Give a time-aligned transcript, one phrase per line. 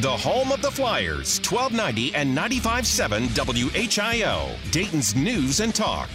[0.00, 6.08] The home of the Flyers, 1290 and 95.7 WHIO, Dayton's News and Talk.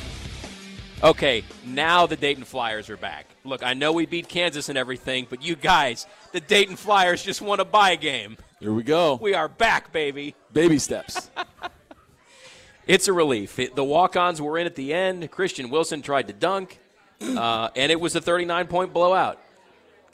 [1.04, 3.28] Okay, now the Dayton Flyers are back.
[3.44, 7.44] Look, I know we beat Kansas and everything, but you guys, the Dayton Flyers just
[7.44, 8.38] won a bye game.
[8.60, 9.20] Here we go.
[9.21, 10.33] We are back, baby.
[10.52, 11.29] Baby steps.
[12.88, 13.60] it's a relief.
[13.60, 15.29] It, the walk ons were in at the end.
[15.29, 16.80] Christian Wilson tried to dunk,
[17.22, 19.40] uh, and it was a 39 point blowout.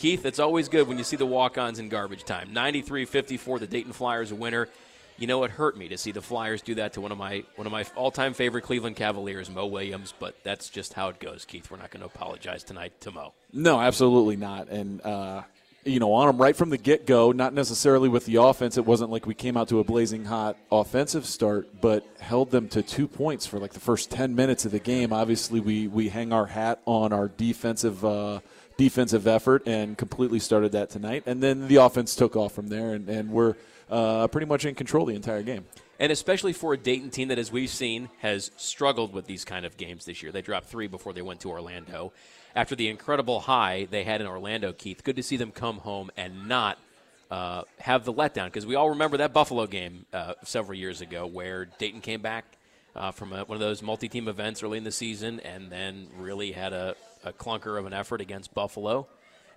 [0.01, 2.53] Keith, it's always good when you see the walk ons in garbage time.
[2.53, 4.67] 93 54, the Dayton Flyers a winner.
[5.19, 7.43] You know, it hurt me to see the Flyers do that to one of my
[7.55, 10.11] one of my all-time favorite Cleveland Cavaliers, Mo Williams.
[10.17, 11.69] But that's just how it goes, Keith.
[11.69, 13.33] We're not going to apologize tonight to Mo.
[13.53, 14.69] No, absolutely not.
[14.69, 15.43] And uh,
[15.85, 17.31] you know, on them right from the get-go.
[17.31, 18.77] Not necessarily with the offense.
[18.77, 22.69] It wasn't like we came out to a blazing hot offensive start, but held them
[22.69, 25.13] to two points for like the first ten minutes of the game.
[25.13, 28.03] Obviously, we we hang our hat on our defensive.
[28.03, 28.39] Uh,
[28.81, 31.21] defensive effort and completely started that tonight.
[31.27, 33.53] And then the offense took off from there, and, and we're
[33.91, 35.65] uh, pretty much in control the entire game.
[35.99, 39.67] And especially for a Dayton team that, as we've seen, has struggled with these kind
[39.67, 40.31] of games this year.
[40.31, 42.11] They dropped three before they went to Orlando.
[42.55, 46.09] After the incredible high they had in Orlando, Keith, good to see them come home
[46.17, 46.79] and not
[47.29, 48.45] uh, have the letdown.
[48.45, 52.45] Because we all remember that Buffalo game uh, several years ago where Dayton came back
[52.95, 56.07] uh, from a, one of those multi team events early in the season and then
[56.17, 59.07] really had a, a clunker of an effort against Buffalo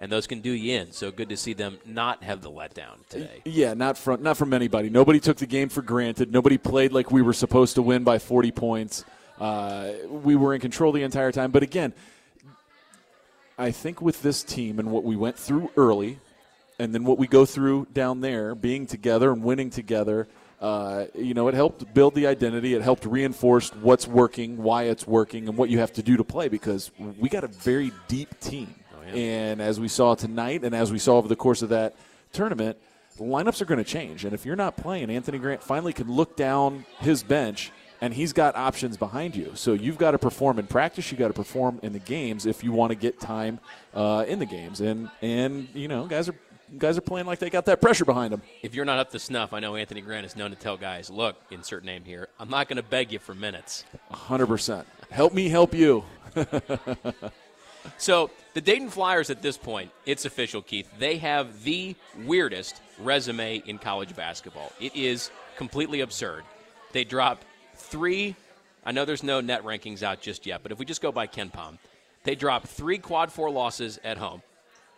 [0.01, 0.93] and those can do you in.
[0.93, 3.43] So good to see them not have the letdown today.
[3.45, 4.91] Yeah, not from not from anybody.
[4.91, 6.33] Nobody took the game for granted.
[6.33, 9.05] Nobody played like we were supposed to win by 40 points.
[9.41, 11.51] Uh, we were in control the entire time.
[11.51, 11.92] But again,
[13.59, 16.19] I think with this team and what we went through early,
[16.79, 20.29] and then what we go through down there, being together and winning together.
[20.65, 22.73] Uh, you know, it helped build the identity.
[22.73, 26.25] It helped reinforce what's working, why it's working, and what you have to do to
[26.25, 28.75] play because we got a very deep team.
[29.09, 31.95] And as we saw tonight, and as we saw over the course of that
[32.33, 32.79] tournament,
[33.19, 34.25] the lineups are going to change.
[34.25, 37.70] And if you're not playing, Anthony Grant finally can look down his bench
[38.01, 39.53] and he's got options behind you.
[39.55, 41.13] So you've got to perform in practice.
[41.13, 43.61] You got to perform in the games if you want to get time
[43.95, 44.81] uh, in the games.
[44.81, 46.35] And and you know, guys are
[46.79, 48.42] guys are playing like they got that pressure behind them.
[48.63, 51.11] If you're not up to snuff, I know Anthony Grant is known to tell guys,
[51.11, 52.29] "Look, insert name here.
[52.39, 54.47] I'm not going to beg you for minutes." 100.
[54.47, 56.05] percent Help me help you.
[57.98, 60.89] So the Dayton Flyers at this point, it's official, Keith.
[60.98, 61.95] They have the
[62.25, 64.73] weirdest resume in college basketball.
[64.81, 66.45] It is completely absurd.
[66.92, 67.45] They drop
[67.75, 68.36] three.
[68.85, 71.27] I know there's no net rankings out just yet, but if we just go by
[71.27, 71.79] KenPom,
[72.23, 74.42] they drop three quad four losses at home,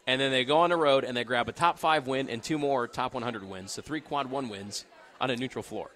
[0.07, 2.43] and then they go on the road and they grab a top five win and
[2.43, 4.85] two more top 100 wins, so three quad one wins
[5.21, 5.91] on a neutral floor,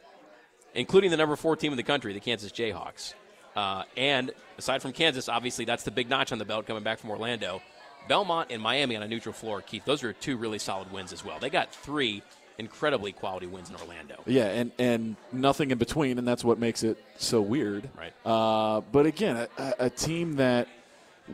[0.75, 3.15] including the number four team in the country, the Kansas Jayhawks.
[3.55, 6.99] Uh, and aside from Kansas, obviously that's the big notch on the belt coming back
[6.99, 7.61] from Orlando.
[8.09, 9.85] Belmont and Miami on a neutral floor, Keith.
[9.85, 11.39] Those are two really solid wins as well.
[11.39, 12.23] They got three
[12.59, 14.23] incredibly quality wins in Orlando.
[14.27, 17.89] Yeah, and and nothing in between, and that's what makes it so weird.
[17.97, 18.13] Right.
[18.25, 20.69] Uh, but again, a, a team that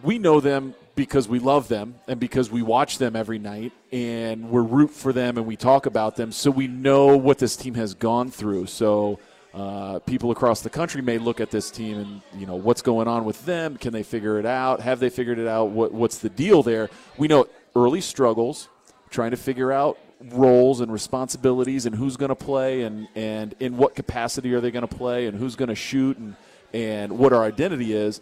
[0.03, 4.51] we know them because we love them and because we watch them every night and
[4.51, 7.75] we're root for them and we talk about them, so we know what this team
[7.75, 8.67] has gone through.
[8.67, 9.19] So
[9.53, 13.09] uh, people across the country may look at this team and you know what's going
[13.09, 13.77] on with them.
[13.77, 14.81] Can they figure it out?
[14.81, 15.71] Have they figured it out?
[15.71, 16.91] What, what's the deal there?
[17.17, 18.69] We know early struggles,
[19.11, 19.99] trying to figure out
[20.31, 24.71] roles and responsibilities and who's going to play and, and in what capacity are they
[24.71, 26.37] going to play and who's going to shoot and,
[26.73, 28.21] and what our identity is.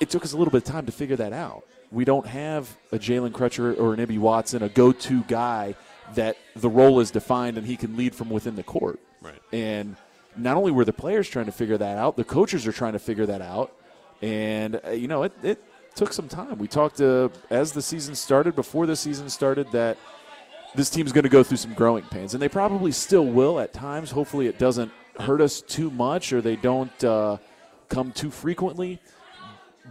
[0.00, 1.64] It took us a little bit of time to figure that out.
[1.90, 5.74] We don't have a Jalen Crutcher or an Ibi Watson, a go-to guy
[6.14, 9.00] that the role is defined and he can lead from within the court.
[9.20, 9.40] Right.
[9.52, 9.96] And
[10.36, 12.98] not only were the players trying to figure that out, the coaches are trying to
[12.98, 13.72] figure that out.
[14.22, 15.62] And, uh, you know, it, it
[15.94, 16.58] took some time.
[16.58, 19.96] We talked to, as the season started, before the season started, that
[20.74, 22.34] this team's going to go through some growing pains.
[22.34, 24.10] And they probably still will at times.
[24.10, 27.38] Hopefully, it doesn't hurt us too much or they don't uh,
[27.88, 29.00] come too frequently.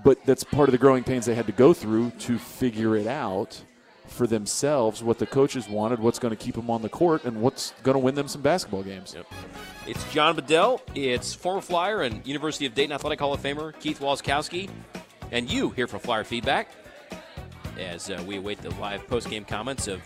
[0.04, 3.08] But that's part of the growing pains they had to go through to figure it
[3.08, 3.64] out
[4.08, 7.42] for themselves what the coaches wanted, what's going to keep them on the court, and
[7.42, 9.14] what's going to win them some basketball games.
[9.16, 9.26] Yep.
[9.88, 10.82] It's John Bedell.
[10.94, 14.70] It's former Flyer and University of Dayton Athletic Hall of Famer Keith Waleskowski,
[15.32, 16.70] and you here for Flyer Feedback
[17.80, 20.02] as uh, we await the live post-game comments of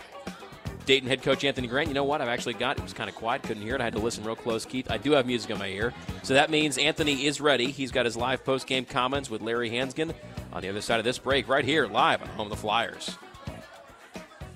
[0.90, 1.88] Dayton head coach Anthony Grant.
[1.88, 2.20] You know what?
[2.20, 3.82] I've actually got it was kind of quiet, couldn't hear it.
[3.82, 4.90] I had to listen real close, Keith.
[4.90, 5.94] I do have music in my ear,
[6.24, 7.70] so that means Anthony is ready.
[7.70, 10.16] He's got his live post-game comments with Larry Hansgen
[10.52, 13.16] on the other side of this break, right here, live on Home of the Flyers.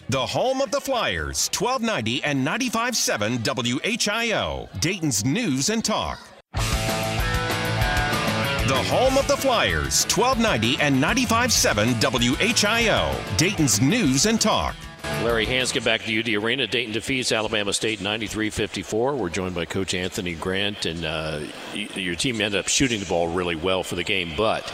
[0.09, 6.19] The home of the Flyers, 1290 and 95.7 WHIO, Dayton's News and Talk.
[8.63, 14.75] The home of the Flyers, 1290 and 95.7 WHIO, Dayton's News and Talk.
[15.03, 16.67] Larry Hansgen back to UD Arena.
[16.67, 19.17] Dayton defeats Alabama State 93-54.
[19.17, 21.41] We're joined by Coach Anthony Grant, and uh,
[21.73, 24.73] your team ended up shooting the ball really well for the game, but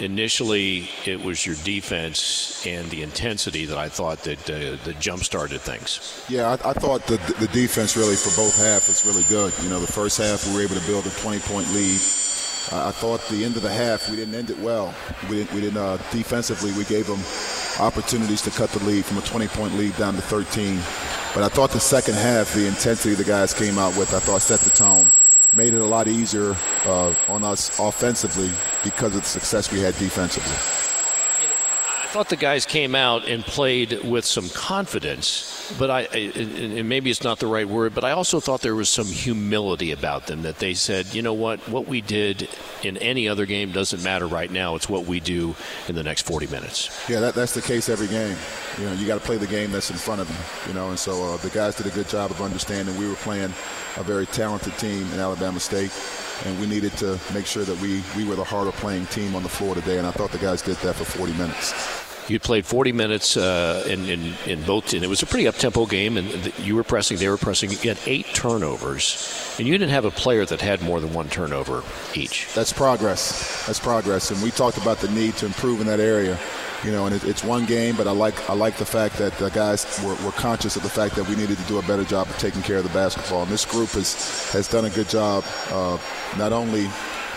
[0.00, 5.24] initially it was your defense and the intensity that I thought that uh, that jump
[5.24, 6.24] started things.
[6.28, 9.52] Yeah, I, I, thought the, the defense really for both halves was really good.
[9.62, 12.00] You know, the first half we were able to build a 20 point lead.
[12.70, 14.94] I thought the end of the half we didn't end it well.
[15.30, 15.52] We didn't.
[15.54, 15.78] We didn't.
[15.78, 17.20] Uh, defensively, we gave them
[17.80, 20.76] opportunities to cut the lead from a 20 point lead down to 13.
[21.34, 24.42] But I thought the second half, the intensity the guys came out with, I thought
[24.42, 25.06] set the tone
[25.54, 26.54] made it a lot easier
[26.84, 28.50] uh, on us offensively
[28.84, 30.77] because of the success we had defensively.
[32.12, 37.22] Thought the guys came out and played with some confidence, but I, and maybe it's
[37.22, 40.58] not the right word, but I also thought there was some humility about them that
[40.58, 42.48] they said, you know what, what we did
[42.82, 44.74] in any other game doesn't matter right now.
[44.74, 45.54] It's what we do
[45.86, 46.88] in the next 40 minutes.
[47.10, 48.38] Yeah, that, that's the case every game.
[48.78, 50.72] You know, you got to play the game that's in front of you.
[50.72, 53.16] You know, and so uh, the guys did a good job of understanding we were
[53.16, 53.52] playing
[53.98, 55.92] a very talented team in Alabama State
[56.44, 59.42] and we needed to make sure that we, we were the harder playing team on
[59.42, 62.07] the floor today, and I thought the guys did that for 40 minutes.
[62.28, 65.86] You played 40 minutes uh, in, in, in, both, and it was a pretty up-tempo
[65.86, 67.70] game, and the, you were pressing, they were pressing.
[67.70, 71.28] You had eight turnovers, and you didn't have a player that had more than one
[71.28, 71.82] turnover
[72.14, 72.52] each.
[72.54, 73.66] That's progress.
[73.66, 76.38] That's progress, and we talked about the need to improve in that area
[76.84, 79.36] you know, and it, it's one game, but I like I like the fact that
[79.38, 82.04] the guys were, were, conscious of the fact that we needed to do a better
[82.04, 83.42] job of taking care of the basketball.
[83.42, 85.98] And this group has has done a good job, uh,
[86.36, 86.88] not only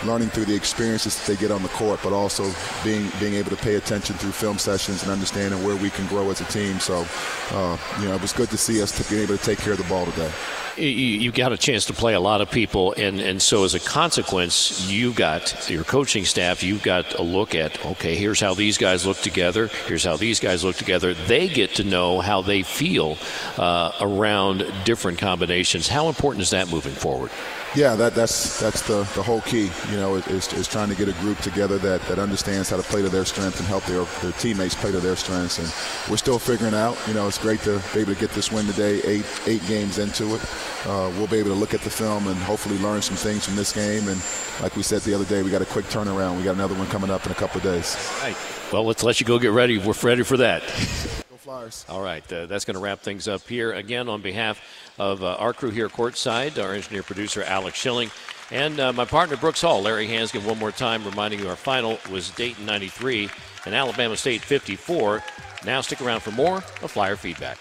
[0.06, 2.52] learning through the experiences that they get on the court, but also
[2.84, 6.30] being being able to pay attention through film sessions and understanding where we can grow
[6.30, 6.80] as a team.
[6.80, 7.06] So,
[7.52, 9.74] uh, you know, it was good to see us to be able to take care
[9.74, 10.32] of the ball today
[10.78, 13.80] you got a chance to play a lot of people, and, and so as a
[13.80, 18.78] consequence, you got your coaching staff, you got a look at, okay, here's how these
[18.78, 21.14] guys look together, here's how these guys look together.
[21.14, 23.18] They get to know how they feel
[23.58, 25.88] uh, around different combinations.
[25.88, 27.32] How important is that moving forward?
[27.74, 29.72] Yeah, that, that's that's the, the whole key.
[29.90, 32.84] You know, is, is trying to get a group together that, that understands how to
[32.84, 35.58] play to their strength and help their, their teammates play to their strengths.
[35.58, 36.98] And we're still figuring out.
[37.08, 40.00] You know, it's great to be able to get this win today, eight eight games
[40.00, 40.42] into it.
[40.86, 43.56] Uh, we'll be able to look at the film and hopefully learn some things from
[43.56, 44.06] this game.
[44.10, 44.22] And
[44.62, 46.38] like we said the other day, we got a quick turnaround.
[46.38, 47.96] We got another one coming up in a couple of days.
[48.18, 48.38] All right.
[48.74, 49.78] Well, let's let you go get ready.
[49.78, 50.62] We're ready for that.
[51.30, 51.86] Go Flyers.
[51.88, 52.24] All right.
[52.32, 53.72] Uh, that's going to wrap things up here.
[53.72, 54.62] Again, on behalf
[55.00, 58.12] of uh, our crew here courtside, our engineer producer Alex Schilling,
[58.52, 61.98] and uh, my partner Brooks Hall, Larry Hansgen, one more time reminding you our final
[62.12, 63.30] was Dayton 93
[63.66, 65.24] and Alabama State 54.
[65.66, 67.58] Now stick around for more of Flyer feedback.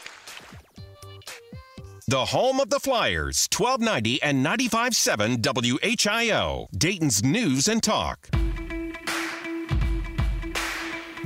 [2.09, 8.29] The home of the Flyers, 1290 and 95.7 WHIO, Dayton's News and Talk.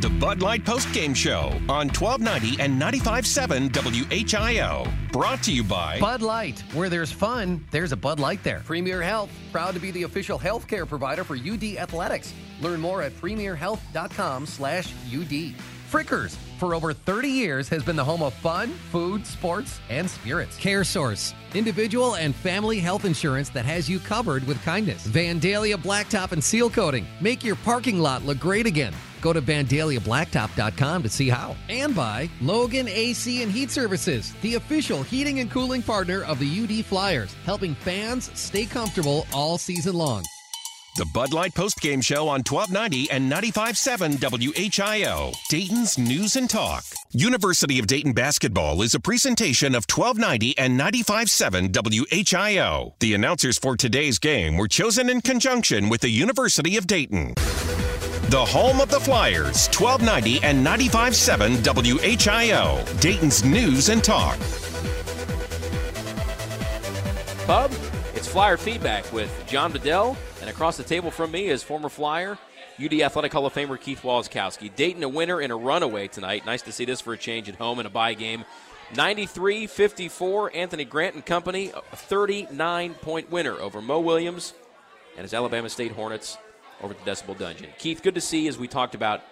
[0.00, 5.12] The Bud Light Post Game Show on 1290 and 95.7 WHIO.
[5.12, 6.64] Brought to you by Bud Light.
[6.72, 8.62] Where there's fun, there's a Bud Light there.
[8.66, 12.34] Premier Health, proud to be the official healthcare provider for UD Athletics.
[12.60, 15.54] Learn more at premierhealth.com slash UD.
[15.92, 20.56] Frickers, for over 30 years, has been the home of fun, food, sports, and spirits.
[20.56, 25.06] Care Source, individual and family health insurance that has you covered with kindness.
[25.06, 28.92] Vandalia Blacktop and Seal Coating, make your parking lot look great again.
[29.24, 31.56] Go to VandaliaBlacktop.com to see how.
[31.70, 36.62] And by Logan AC and Heat Services, the official heating and cooling partner of the
[36.62, 40.24] UD Flyers, helping fans stay comfortable all season long.
[40.96, 46.84] The Bud Light Post Game Show on 1290 and 95.7 WHIO, Dayton's News and Talk.
[47.10, 52.92] University of Dayton Basketball is a presentation of 1290 and 95.7 WHIO.
[53.00, 57.34] The announcers for today's game were chosen in conjunction with the University of Dayton.
[58.30, 64.38] The home of the Flyers, 1290 and 95.7 WHIO, Dayton's News and Talk.
[67.46, 67.70] Bub,
[68.14, 72.38] it's Flyer feedback with John Bedell, and across the table from me is former Flyer,
[72.82, 74.74] UD Athletic Hall of Famer Keith Waleskowski.
[74.74, 76.46] Dayton a winner in a runaway tonight.
[76.46, 78.46] Nice to see this for a change at home in a bye game.
[78.96, 84.54] 93 54, Anthony Grant and Company, a 39 point winner over Mo Williams
[85.14, 86.38] and his Alabama State Hornets
[86.82, 87.68] over the Decibel Dungeon.
[87.78, 89.22] Keith, good to see as we talked about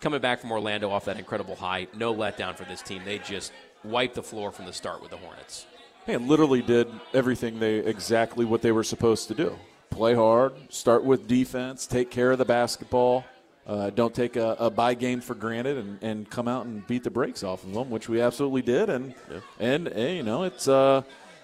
[0.00, 1.86] coming back from Orlando off that incredible high.
[1.94, 3.02] No letdown for this team.
[3.04, 3.52] They just
[3.84, 5.66] wiped the floor from the start with the Hornets.
[6.06, 9.58] They literally did everything they exactly what they were supposed to do.
[9.90, 13.24] Play hard, start with defense, take care of the basketball.
[13.66, 17.04] Uh, don't take a, a bye game for granted and, and come out and beat
[17.04, 18.88] the brakes off of them, which we absolutely did.
[18.88, 19.40] And yeah.
[19.60, 21.02] and, and, you know, it's uh,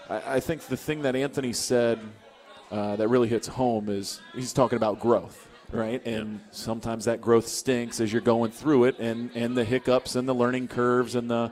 [0.09, 1.99] I, I think the thing that Anthony said
[2.71, 6.05] uh, that really hits home is he's talking about growth right?
[6.07, 10.29] And sometimes that growth stinks as you're going through it, and and the hiccups and
[10.29, 11.51] the learning curves and the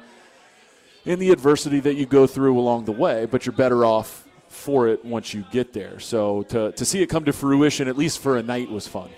[1.05, 4.87] in the adversity that you go through along the way, but you're better off for
[4.89, 5.99] it once you get there.
[5.99, 9.11] So to, to see it come to fruition, at least for a night, was fun.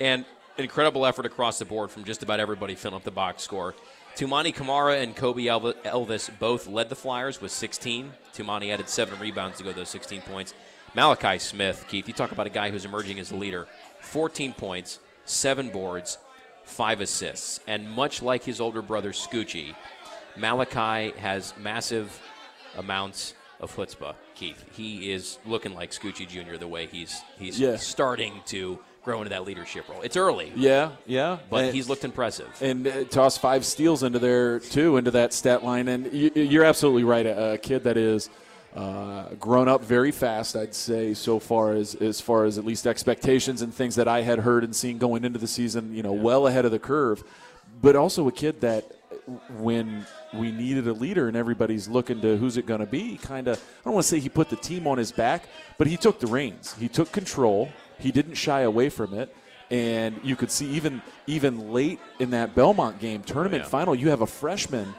[0.00, 0.24] And
[0.58, 3.74] incredible effort across the board from just about everybody filling up the box score.
[4.14, 8.12] Toumani Camara and Kobe Elvis both led the Flyers with 16.
[8.32, 10.54] Toumani added seven rebounds to go those 16 points.
[10.94, 13.66] Malachi Smith, Keith, you talk about a guy who's emerging as a leader.
[14.04, 16.18] 14 points, seven boards,
[16.64, 17.60] five assists.
[17.66, 19.74] And much like his older brother Scoochie,
[20.36, 22.20] Malachi has massive
[22.76, 24.64] amounts of chutzpah, Keith.
[24.72, 26.56] He is looking like Scoochie Jr.
[26.56, 27.76] the way he's he's Yeah.
[27.76, 30.00] starting to grow into that leadership role.
[30.02, 31.38] It's early, Yeah, yeah.
[31.50, 32.48] but And- he's looked impressive.
[32.62, 35.88] and uh, toss five steals into there too, into that stat line.
[35.88, 37.26] And you, you're absolutely right.
[37.26, 38.30] A, a kid that is
[38.74, 42.86] uh, grown up very fast, I'd say, so far as as far as at least
[42.86, 45.94] expectations and things that I had heard and seen going into the season.
[45.94, 47.22] You know, well ahead of the curve.
[47.80, 48.84] But also a kid that
[49.58, 53.48] when we needed a leader and everybody's looking to who's it going to be, kind
[53.48, 55.44] of, I don't want to say he put the team on his back,
[55.78, 56.74] but he took the reins.
[56.78, 57.70] He took control.
[57.98, 59.34] He didn't shy away from it.
[59.70, 63.68] And you could see even even late in that Belmont game tournament Yeah.
[63.68, 64.94] final, you have a freshman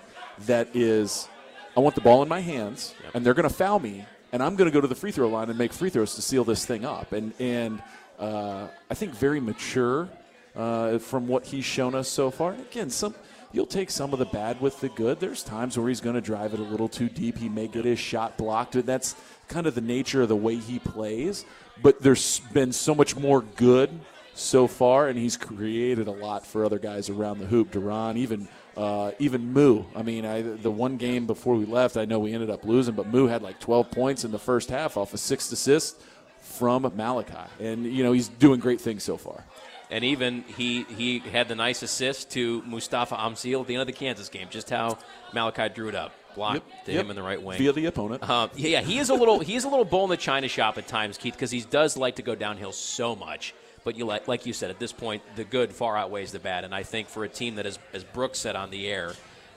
[0.48, 1.28] that is,
[1.76, 4.56] I want the ball in my hands, and they're going to foul me, and I'm
[4.56, 6.66] going to go to the free throw line and make free throws to seal this
[6.66, 7.12] thing up.
[7.12, 7.84] And and
[8.18, 10.10] uh, I think very mature
[10.56, 12.54] uh, from what he's shown us so far.
[12.54, 13.14] And Again, some
[13.52, 15.20] you'll take some of the bad with the good.
[15.20, 17.38] There's times where he's going to drive it a little too deep.
[17.38, 19.16] He may get his shot blocked, and that's
[19.48, 21.46] kind of the nature of the way he plays.
[21.82, 23.90] But there's been so much more good
[24.34, 27.72] so far, and he's created a lot for other guys around the hoop.
[27.72, 29.84] Duran, even uh, even Moo.
[29.96, 32.94] I mean, I, the one game before we left, I know we ended up losing,
[32.96, 36.02] but Moo had like 12 points in the first half off a sixth assist
[36.42, 39.44] from Malachi, and you know he's doing great things so far.
[39.92, 43.88] And even he he had the nice assist to Mustafa Amzil at the end of
[43.88, 44.48] the Kansas game.
[44.50, 44.98] Just how
[45.34, 47.06] Malachi drew it up, blocked to Yep.
[47.06, 47.58] him in the right wing.
[47.58, 48.28] via the opponent.
[48.28, 50.48] Um, yeah, yeah, he is a little he is a little bull in the china
[50.48, 53.54] shop at times, Keith, because he does like to go downhill so much.
[53.86, 56.66] But you like like you said, at this point, the good far outweighs the bad.
[56.66, 59.14] And I think for a team that, as as Brooks said on the air,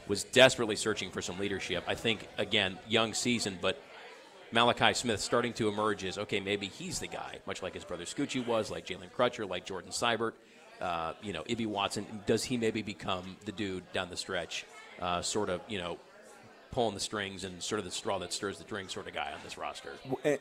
[0.06, 1.82] was desperately searching for some leadership.
[1.88, 3.82] I think again, young season, but
[4.52, 8.04] Malachi Smith starting to emerge as okay, maybe he's the guy, much like his brother
[8.04, 10.32] Scoochie was, like Jalen Crutcher, like Jordan Sibert,
[10.80, 12.06] uh, you know, Ibi Watson.
[12.26, 14.64] Does he maybe become the dude down the stretch,
[15.00, 15.99] uh, sort of, you know,
[16.70, 19.32] pulling the strings and sort of the straw that stirs the drink sort of guy
[19.32, 19.92] on this roster?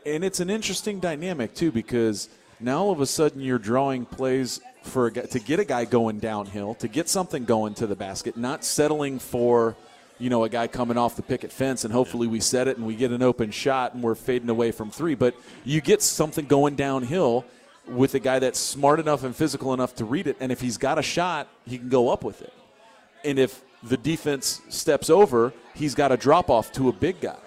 [0.06, 2.30] And it's an interesting dynamic too because
[2.60, 5.86] now all of a sudden you're drawing plays for a guy, to get a guy
[5.86, 9.76] going downhill, to get something going to the basket, not settling for
[10.20, 12.88] you know a guy coming off the picket fence and hopefully we set it and
[12.88, 16.46] we get an open shot and we're fading away from three, but you get something
[16.46, 17.46] going downhill
[17.88, 20.78] with a guy that's smart enough and physical enough to read it, and if he's
[20.78, 22.54] got a shot, he can go up with it.
[23.24, 27.38] And if the defense steps over, he's got a drop off to a big guy.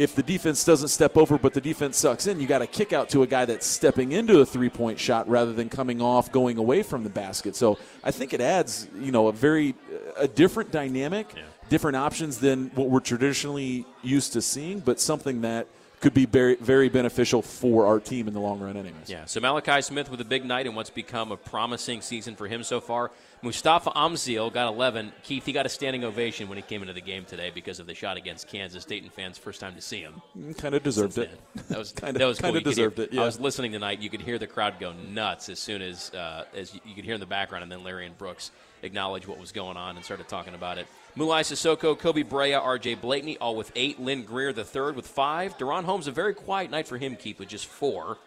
[0.00, 2.94] If the defense doesn't step over, but the defense sucks in, you got to kick
[2.94, 6.32] out to a guy that's stepping into a three point shot rather than coming off,
[6.32, 7.54] going away from the basket.
[7.54, 9.74] So I think it adds, you know, a very
[10.16, 11.26] a different dynamic,
[11.68, 15.66] different options than what we're traditionally used to seeing, but something that
[16.00, 19.08] could be very very beneficial for our team in the long run, anyways.
[19.08, 22.46] Yeah, so Malachi Smith with a big night and what's become a promising season for
[22.48, 23.10] him so far.
[23.42, 25.12] Mustafa Amzil got 11.
[25.22, 27.86] Keith, he got a standing ovation when he came into the game today because of
[27.86, 28.84] the shot against Kansas.
[28.84, 30.20] Dayton fans, first time to see him.
[30.58, 31.30] Kind of deserved it.
[31.54, 31.64] then.
[31.68, 32.48] That was Kinda- that was cool.
[32.52, 33.22] kinda You could hear- deserved it, yeah.
[33.22, 34.00] I was listening tonight.
[34.00, 37.04] You could hear the crowd go nuts as soon as uh, as you, you could
[37.04, 38.50] hear in the background, and then Larry and Brooks
[38.82, 40.86] acknowledged what was going on and started talking about it.
[41.16, 42.96] Moulaye Sissoko, Kobe Brea, R.J.
[42.96, 44.00] Blakney, all with eight.
[44.00, 45.58] Lynn Greer the third with five.
[45.58, 48.18] DaRon Holmes a very quiet night for him, Keith, with just four.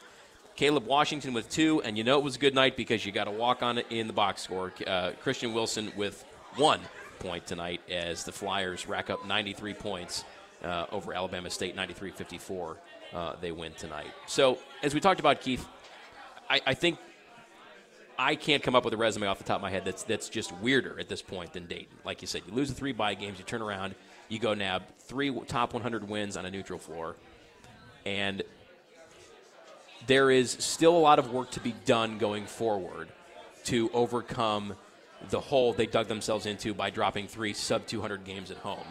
[0.56, 3.24] Caleb Washington with two, and you know it was a good night because you got
[3.24, 4.72] to walk on it in the box score.
[4.86, 6.24] Uh, Christian Wilson with
[6.58, 6.82] one
[7.20, 10.26] point tonight as the Flyers rack up 93 points
[10.64, 12.78] uh, over Alabama State, 93 54.
[13.14, 14.12] Uh, they win tonight.
[14.28, 15.66] So, as we talked about, Keith,
[16.50, 16.98] I, I think
[18.18, 20.30] I can't come up with a resume off the top of my head that's that's
[20.30, 21.98] just weirder at this point than Dayton.
[22.06, 23.96] Like you said, you lose the three bye games, you turn around,
[24.30, 27.16] you go nab three top 100 wins on a neutral floor,
[28.06, 28.44] and
[30.08, 33.10] there is still a lot of work to be done going forward
[33.66, 34.76] to overcome
[35.30, 38.86] the hole they dug themselves into by dropping three sub 200 games at home.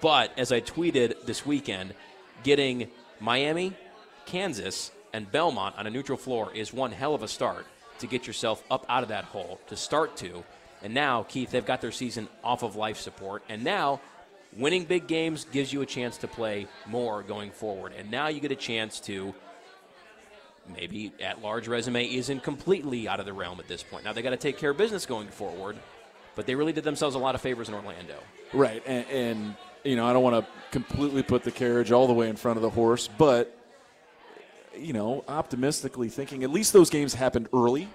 [0.00, 1.94] But as I tweeted this weekend,
[2.42, 2.88] getting
[3.20, 3.74] Miami,
[4.26, 7.66] Kansas, and Belmont on a neutral floor is one hell of a start
[8.02, 10.44] to get yourself up out of that hole to start to.
[10.82, 13.42] And now, Keith, they've got their season off of life support.
[13.48, 14.00] And now,
[14.56, 17.92] winning big games gives you a chance to play more going forward.
[17.96, 19.34] And now you get a chance to
[20.74, 24.04] maybe at large resume isn't completely out of the realm at this point.
[24.04, 25.76] Now they got to take care of business going forward,
[26.34, 28.18] but they really did themselves a lot of favors in Orlando.
[28.52, 32.12] Right, and, and you know, I don't want to completely put the carriage all the
[32.12, 33.56] way in front of the horse, but
[34.76, 37.88] you know, optimistically thinking, at least those games happened early,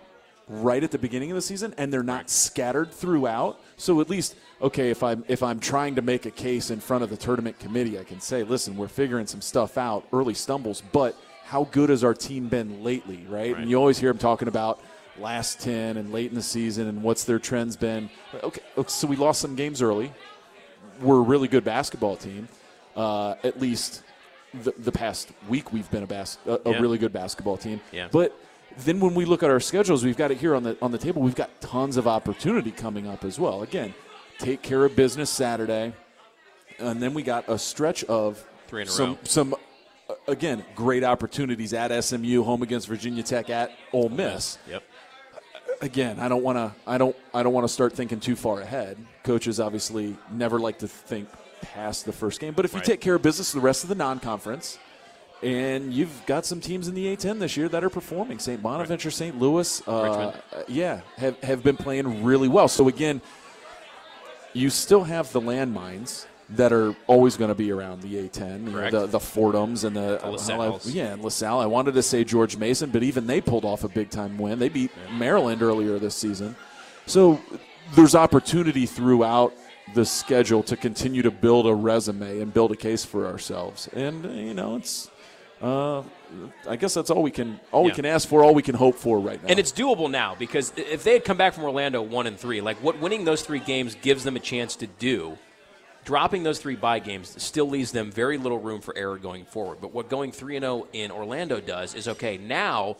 [0.48, 3.60] right at the beginning of the season, and they're not scattered throughout.
[3.76, 7.04] So at least, okay, if I'm if I'm trying to make a case in front
[7.04, 10.82] of the tournament committee, I can say, listen, we're figuring some stuff out, early stumbles,
[10.92, 13.54] but how good has our team been lately, right?
[13.54, 13.62] right.
[13.62, 14.82] And you always hear them talking about
[15.18, 18.10] last 10 and late in the season and what's their trends been.
[18.44, 20.12] Okay, so we lost some games early.
[21.02, 22.48] We're a really good basketball team,
[22.96, 24.04] uh, at least
[24.54, 26.80] the, the, past week we've been a, bas- a, a yeah.
[26.80, 27.82] really good basketball team.
[27.92, 28.08] Yeah.
[28.12, 28.38] But
[28.78, 30.98] then when we look at our schedules, we've got it here on the on the
[30.98, 31.22] table.
[31.22, 33.64] We've got tons of opportunity coming up as well.
[33.64, 33.94] Again,
[34.40, 35.94] take care of business Saturday,
[36.80, 39.18] and then we got a stretch of three in a some row.
[39.24, 39.56] some
[40.28, 44.58] again great opportunities at SMU, home against Virginia Tech, at Ole Miss.
[44.70, 44.84] Yep
[45.82, 46.74] again, I don't want to.
[46.86, 47.16] I don't.
[47.34, 48.98] I don't want to start thinking too far ahead.
[49.24, 51.28] Coaches obviously never like to think
[51.62, 52.54] past the first game.
[52.54, 54.80] But if you take care of business the rest of the non-conference,
[55.44, 58.40] and you've got some teams in the A10 this year that are performing.
[58.40, 58.62] St.
[58.62, 59.14] Bonaventure, right.
[59.14, 59.40] St.
[59.40, 60.36] Louis, uh,
[60.68, 62.68] yeah, have have been playing really well.
[62.68, 63.22] So again,
[64.54, 68.72] you still have the landmines that are always going to be around the A10, you
[68.72, 71.60] know, the the Fordhams and the, the yeah, and LaSalle.
[71.60, 74.58] I wanted to say George Mason, but even they pulled off a big time win.
[74.58, 75.18] They beat yeah.
[75.18, 76.56] Maryland earlier this season,
[77.06, 77.40] so
[77.96, 79.54] there's opportunity throughout
[79.94, 83.88] the schedule to continue to build a resume and build a case for ourselves.
[83.94, 85.10] And you know, it's.
[85.60, 86.04] Uh,
[86.70, 87.88] I guess that's all we can all yeah.
[87.88, 89.50] we can ask for, all we can hope for right now.
[89.50, 92.62] And it's doable now because if they had come back from Orlando one and three,
[92.62, 95.38] like what winning those three games gives them a chance to do
[96.08, 99.80] dropping those three bye games still leaves them very little room for error going forward.
[99.82, 102.96] But what going 3 and 0 in Orlando does is okay, now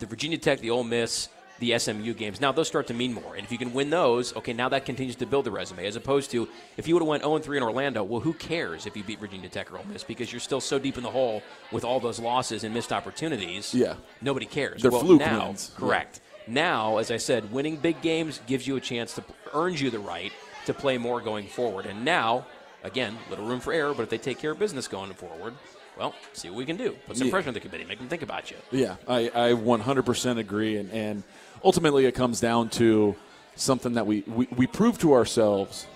[0.00, 3.34] the Virginia Tech, the Ole Miss, the SMU games, now those start to mean more.
[3.34, 5.86] And if you can win those, okay, now that continues to build the resume.
[5.86, 8.86] As opposed to if you would have went 0 3 in Orlando, well, who cares
[8.86, 11.10] if you beat Virginia Tech or Ole Miss because you're still so deep in the
[11.10, 13.74] hole with all those losses and missed opportunities.
[13.74, 13.94] Yeah.
[14.20, 14.82] Nobody cares.
[14.82, 15.72] They're well, fluke now, wins.
[15.76, 16.20] Correct.
[16.46, 16.54] Yeah.
[16.54, 19.98] Now, as I said, winning big games gives you a chance to earns you the
[19.98, 20.32] right
[20.66, 21.86] to play more going forward.
[21.86, 22.46] And now,
[22.84, 25.54] again, little room for error, but if they take care of business going forward,
[25.98, 26.92] well, see what we can do.
[27.06, 27.30] Put some yeah.
[27.30, 28.56] pressure on the committee, make them think about you.
[28.70, 30.76] Yeah, I, I 100% agree.
[30.76, 31.22] And, and
[31.64, 33.16] ultimately, it comes down to
[33.54, 35.86] something that we, we, we prove to ourselves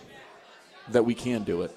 [0.89, 1.77] that we can do it.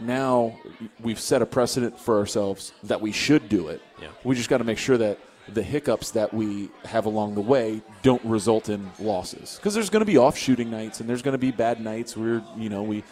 [0.00, 0.58] Now
[1.00, 3.80] we've set a precedent for ourselves that we should do it.
[4.02, 4.08] Yeah.
[4.24, 7.82] We just got to make sure that the hiccups that we have along the way
[8.02, 11.32] don't result in losses because there's going to be off shooting nights and there's going
[11.32, 13.04] to be bad nights where you know we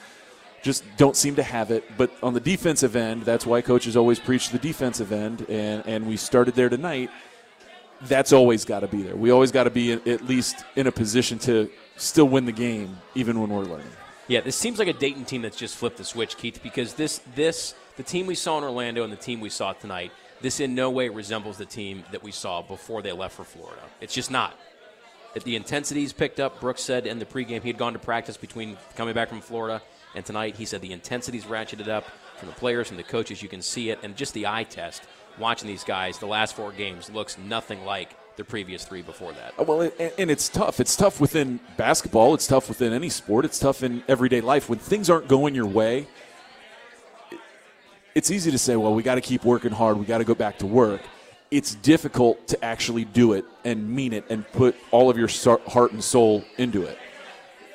[0.63, 4.19] just don't seem to have it but on the defensive end that's why coaches always
[4.19, 7.11] preach the defensive end and and we started there tonight
[8.03, 10.93] that's always got to be there we always got to be at least in a
[10.93, 13.87] position to still win the game even when we're learning
[14.29, 17.21] yeah this seems like a dayton team that's just flipped the switch keith because this
[17.35, 20.75] this the team we saw in orlando and the team we saw tonight this in
[20.75, 23.81] no way resembles the team that we saw before they left for Florida.
[24.01, 24.59] It's just not.
[25.45, 26.61] The intensity's picked up.
[26.61, 29.81] Brooks said in the pregame he had gone to practice between coming back from Florida
[30.15, 30.57] and tonight.
[30.57, 32.05] He said the intensity's ratcheted up
[32.37, 33.43] from the players, from the coaches.
[33.43, 35.05] You can see it, and just the eye test
[35.39, 36.19] watching these guys.
[36.19, 39.55] The last four games looks nothing like the previous three before that.
[39.59, 40.81] Uh, well, and it's tough.
[40.81, 42.35] It's tough within basketball.
[42.35, 43.45] It's tough within any sport.
[43.45, 46.07] It's tough in everyday life when things aren't going your way
[48.15, 49.99] it's easy to say, well, we got to keep working hard.
[49.99, 51.01] We got to go back to work.
[51.51, 55.29] It's difficult to actually do it and mean it and put all of your
[55.69, 56.99] heart and soul into it.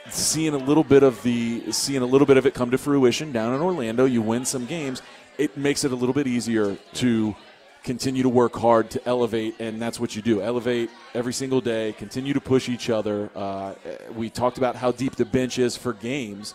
[0.10, 3.32] Seeing a little bit of the seeing a little bit of it come to fruition
[3.32, 5.02] down in Orlando, you win some games.
[5.38, 7.36] It makes it a little bit easier to
[7.84, 10.42] continue to work hard to elevate, and that's what you do.
[10.42, 11.94] Elevate every single day.
[11.94, 13.30] Continue to push each other.
[13.36, 13.74] Uh,
[14.16, 16.54] we talked about how deep the bench is for games.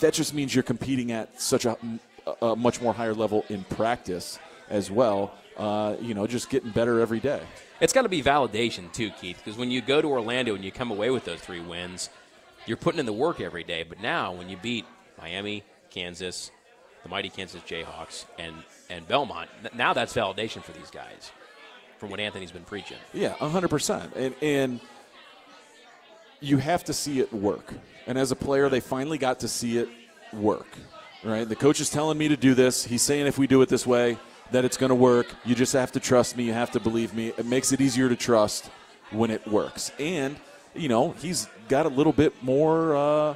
[0.00, 1.76] That just means you're competing at such a
[2.40, 4.38] a much more higher level in practice
[4.68, 5.34] as well.
[5.56, 7.40] Uh, you know, just getting better every day.
[7.80, 10.72] It's got to be validation too, Keith, because when you go to Orlando and you
[10.72, 12.10] come away with those three wins,
[12.66, 13.82] you're putting in the work every day.
[13.82, 14.84] But now, when you beat
[15.18, 16.50] Miami, Kansas,
[17.02, 18.54] the mighty Kansas Jayhawks, and
[18.90, 21.30] and Belmont, now that's validation for these guys
[21.98, 22.98] from what Anthony's been preaching.
[23.12, 24.80] Yeah, hundred percent, and and
[26.40, 27.74] you have to see it work.
[28.06, 29.88] And as a player, they finally got to see it
[30.32, 30.66] work
[31.24, 31.48] right?
[31.48, 32.84] The coach is telling me to do this.
[32.84, 34.18] He's saying if we do it this way,
[34.50, 35.26] that it's going to work.
[35.44, 36.44] You just have to trust me.
[36.44, 37.28] You have to believe me.
[37.36, 38.70] It makes it easier to trust
[39.10, 39.90] when it works.
[39.98, 40.36] And
[40.74, 42.96] you know, he's got a little bit more.
[42.96, 43.34] Uh,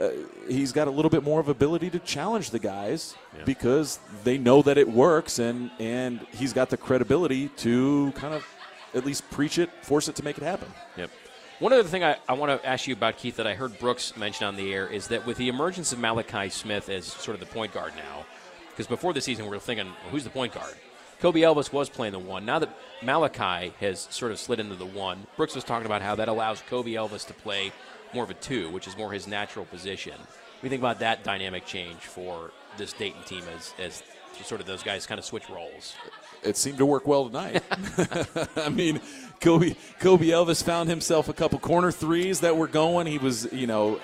[0.00, 0.10] uh,
[0.46, 3.44] he's got a little bit more of ability to challenge the guys yeah.
[3.44, 8.46] because they know that it works, and and he's got the credibility to kind of
[8.94, 10.68] at least preach it, force it to make it happen.
[10.96, 11.10] Yep.
[11.58, 14.14] One other thing I, I want to ask you about, Keith, that I heard Brooks
[14.16, 17.40] mention on the air is that with the emergence of Malachi Smith as sort of
[17.40, 18.26] the point guard now,
[18.70, 20.74] because before the season we were thinking, well, who's the point guard?
[21.20, 22.44] Kobe Elvis was playing the one.
[22.44, 26.14] Now that Malachi has sort of slid into the one, Brooks was talking about how
[26.16, 27.72] that allows Kobe Elvis to play
[28.12, 30.14] more of a two, which is more his natural position.
[30.62, 34.02] We think about that dynamic change for this Dayton team as, as
[34.44, 35.94] sort of those guys kind of switch roles.
[36.42, 37.62] It seemed to work well tonight.
[38.56, 39.00] I mean,
[39.40, 43.06] Kobe Kobe Elvis found himself a couple corner threes that were going.
[43.06, 44.00] He was, you know,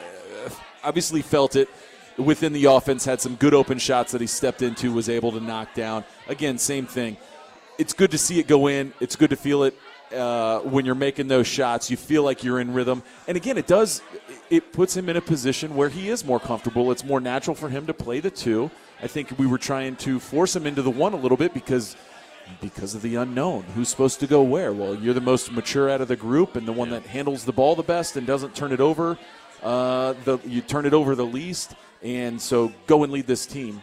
[0.82, 1.68] obviously felt it
[2.16, 3.04] within the offense.
[3.04, 6.04] Had some good open shots that he stepped into, was able to knock down.
[6.28, 7.16] Again, same thing.
[7.78, 8.92] It's good to see it go in.
[9.00, 9.78] It's good to feel it
[10.14, 11.90] uh, when you're making those shots.
[11.90, 13.02] You feel like you're in rhythm.
[13.26, 14.02] And again, it does.
[14.50, 16.92] It puts him in a position where he is more comfortable.
[16.92, 18.70] It's more natural for him to play the two.
[19.02, 21.96] I think we were trying to force him into the one a little bit because
[22.60, 23.62] because of the unknown.
[23.74, 24.72] Who's supposed to go where?
[24.72, 27.52] Well, you're the most mature out of the group and the one that handles the
[27.52, 29.18] ball the best and doesn't turn it over.
[29.62, 33.82] Uh, the you turn it over the least, and so go and lead this team.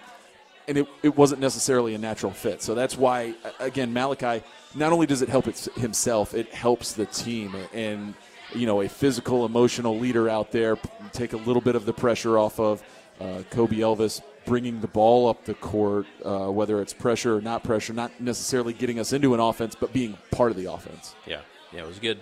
[0.67, 2.61] And it, it wasn't necessarily a natural fit.
[2.61, 4.43] So that's why, again, Malachi,
[4.75, 7.55] not only does it help himself, it helps the team.
[7.73, 8.13] And,
[8.53, 10.77] you know, a physical, emotional leader out there,
[11.11, 12.83] take a little bit of the pressure off of
[13.19, 17.63] uh, Kobe Elvis, bringing the ball up the court, uh, whether it's pressure or not
[17.63, 21.15] pressure, not necessarily getting us into an offense, but being part of the offense.
[21.25, 21.41] Yeah,
[21.73, 22.19] yeah, it was good.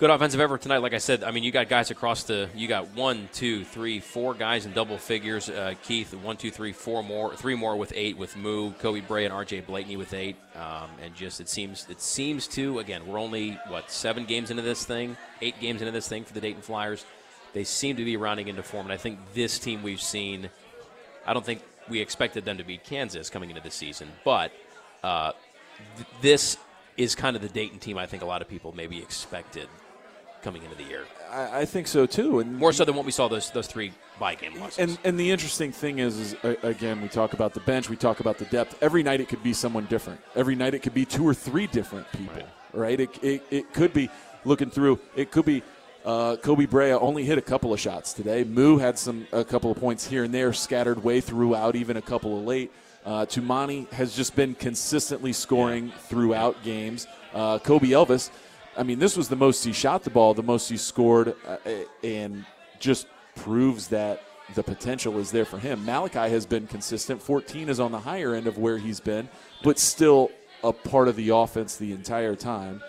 [0.00, 0.78] Good offensive effort tonight.
[0.78, 2.48] Like I said, I mean, you got guys across the.
[2.54, 5.50] You got one, two, three, four guys in double figures.
[5.50, 9.26] Uh, Keith, one, two, three, four more, three more with eight with Moo, Kobe Brea,
[9.26, 9.60] and R.J.
[9.60, 10.36] Blakney with eight.
[10.56, 14.62] Um, and just it seems it seems to again, we're only what seven games into
[14.62, 17.04] this thing, eight games into this thing for the Dayton Flyers.
[17.52, 20.48] They seem to be rounding into form, and I think this team we've seen
[21.26, 21.60] I don't think
[21.90, 24.50] we expected them to beat Kansas coming into the season, but
[25.04, 25.32] uh,
[25.96, 26.56] th- this
[26.96, 29.68] is kind of the Dayton team I think a lot of people maybe expected
[30.42, 31.04] coming into the year.
[31.30, 33.92] I, I think so too, and more so than what we saw those those three
[34.18, 34.78] bye game losses.
[34.78, 38.20] And and the interesting thing is, is again, we talk about the bench, we talk
[38.20, 38.76] about the depth.
[38.82, 40.20] Every night it could be someone different.
[40.34, 42.42] Every night it could be two or three different people.
[42.72, 42.98] Right?
[42.98, 43.00] right?
[43.00, 44.10] It, it it could be
[44.44, 44.98] looking through.
[45.14, 45.62] It could be
[46.04, 48.44] uh, Kobe Brea only hit a couple of shots today.
[48.44, 52.02] Moo had some a couple of points here and there scattered way throughout, even a
[52.02, 52.72] couple of late.
[53.04, 55.94] Uh, Toumani has just been consistently scoring yeah.
[56.08, 57.06] throughout games.
[57.32, 58.30] Uh, Kobe Elvis,
[58.76, 61.56] I mean, this was the most he shot the ball, the most he scored, uh,
[62.02, 62.44] and
[62.78, 63.06] just
[63.36, 64.22] proves that
[64.54, 65.84] the potential is there for him.
[65.84, 67.22] Malachi has been consistent.
[67.22, 69.28] 14 is on the higher end of where he's been,
[69.62, 70.30] but still
[70.62, 72.82] a part of the offense the entire time.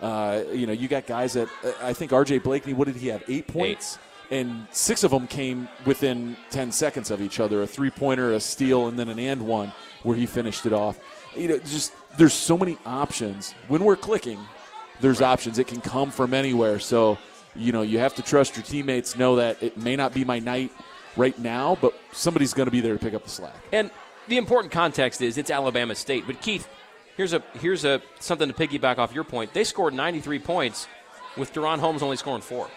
[0.00, 1.48] Uh, you know, you got guys that
[1.82, 2.40] I think R.J.
[2.40, 2.74] Blakney.
[2.74, 3.22] What did he have?
[3.28, 3.96] Eight points.
[3.96, 4.04] Eight.
[4.30, 8.40] And six of them came within 10 seconds of each other a three pointer, a
[8.40, 9.72] steal, and then an and one
[10.02, 11.00] where he finished it off.
[11.34, 13.54] You know, just there's so many options.
[13.68, 14.38] When we're clicking,
[15.00, 15.28] there's right.
[15.28, 15.58] options.
[15.58, 16.78] It can come from anywhere.
[16.78, 17.18] So,
[17.54, 20.38] you know, you have to trust your teammates, know that it may not be my
[20.38, 20.72] night
[21.16, 23.54] right now, but somebody's going to be there to pick up the slack.
[23.72, 23.90] And
[24.28, 26.24] the important context is it's Alabama State.
[26.26, 26.68] But, Keith,
[27.18, 29.52] Here's a here's a something to piggyback off your point.
[29.52, 30.86] They scored 93 points
[31.36, 32.68] with DaRon Holmes only scoring four.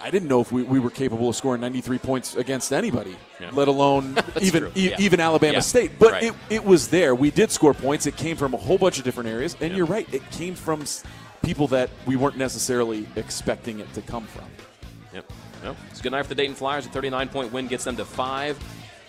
[0.00, 3.50] I didn't know if we, we were capable of scoring 93 points against anybody, yeah.
[3.52, 4.96] let alone even e- yeah.
[5.00, 5.58] even Alabama yeah.
[5.58, 5.98] State.
[5.98, 6.22] But right.
[6.22, 7.16] it, it was there.
[7.16, 8.06] We did score points.
[8.06, 9.56] It came from a whole bunch of different areas.
[9.60, 10.84] And you're right, it came from
[11.48, 14.44] people that we weren't necessarily expecting it to come from.
[15.14, 15.32] Yep.
[15.64, 15.76] Yep.
[15.88, 16.84] It's a good night for the Dayton Flyers.
[16.84, 18.58] A 39 point win gets them to five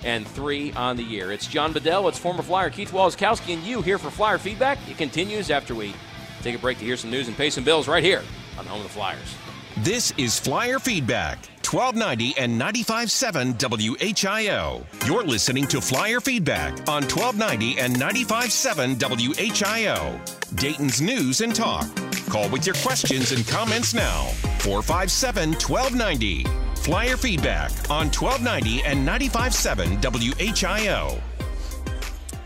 [0.05, 1.33] and three on the year.
[1.33, 4.77] It's John Bedell, it's former Flyer Keith Waleskowski, and you here for Flyer Feedback.
[4.89, 5.93] It continues after we
[6.41, 8.23] take a break to hear some news and pay some bills right here
[8.57, 9.35] on the Home of the Flyers.
[9.83, 14.85] This is Flyer Feedback, 1290 and 95.7 WHIO.
[15.07, 20.55] You're listening to Flyer Feedback on 1290 and 95.7 WHIO.
[20.55, 21.87] Dayton's News and Talk.
[22.27, 24.25] Call with your questions and comments now.
[24.59, 26.43] 457 1290.
[26.75, 31.21] Flyer feedback on 1290 and 95.7 WHIO.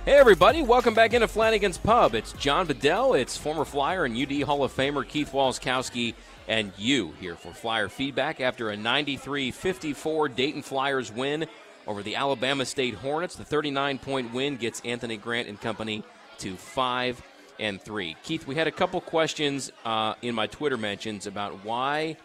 [0.06, 0.62] Hey, everybody.
[0.62, 2.13] Welcome back into Flanagan's Pub.
[2.13, 3.13] It's John Bedell.
[3.13, 6.13] It's former Flyer and UD Hall of Famer Keith Waleskowski
[6.50, 11.46] and you here for Flyer feedback after a 93 54 Dayton Flyers win
[11.88, 13.38] over the Alabama State Hornets.
[13.38, 16.04] The 39 point win gets Anthony Grant and company
[16.39, 17.22] to 5
[17.62, 18.18] and 3.
[18.24, 22.18] Keith, we had a couple questions uh, in my Twitter mentions about why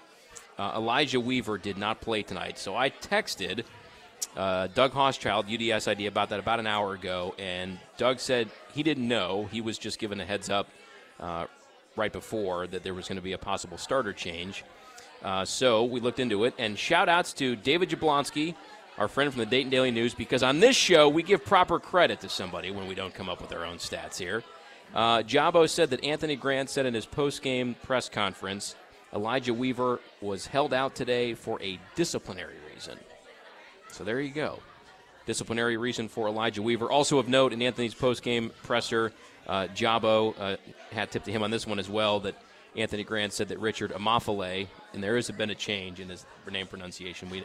[0.59, 2.59] uh, Elijah Weaver did not play tonight.
[2.59, 3.62] So I texted
[4.37, 8.83] uh, Doug Hauschild, UDS idea about that about an hour ago, and Doug said he
[8.83, 9.49] didn't know.
[9.51, 10.69] He was just given a heads up
[11.19, 11.47] uh,
[11.97, 14.64] right before that there was going to be a possible starter change.
[15.23, 18.55] Uh, so we looked into it, and shout outs to David Jablonski,
[18.99, 22.21] our friend from the Dayton Daily News, because on this show we give proper credit
[22.21, 24.45] to somebody when we don't come up with our own stats here.
[24.95, 28.75] Uh, Jabo said that Anthony Grant said in his post game press conference
[29.14, 32.99] Elijah Weaver was held out today for a disciplinary reason.
[33.92, 34.61] So there you go.
[35.27, 36.90] Disciplinary reason for Elijah Weaver.
[36.90, 39.12] Also of note in Anthony's postgame presser,
[39.46, 40.57] uh, Jabo, uh,
[40.92, 42.35] hat tip to him on this one as well, that
[42.77, 46.66] Anthony Grant said that Richard Amafale, and there has been a change in his name
[46.66, 47.29] pronunciation.
[47.31, 47.44] We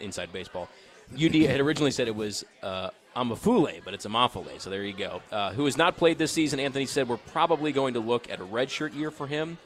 [0.00, 0.68] inside baseball.
[1.12, 4.60] UD had originally said it was uh, Amafule, but it's Amafale.
[4.60, 5.22] So there you go.
[5.30, 6.60] Uh, who has not played this season?
[6.60, 9.58] Anthony said we're probably going to look at a redshirt year for him.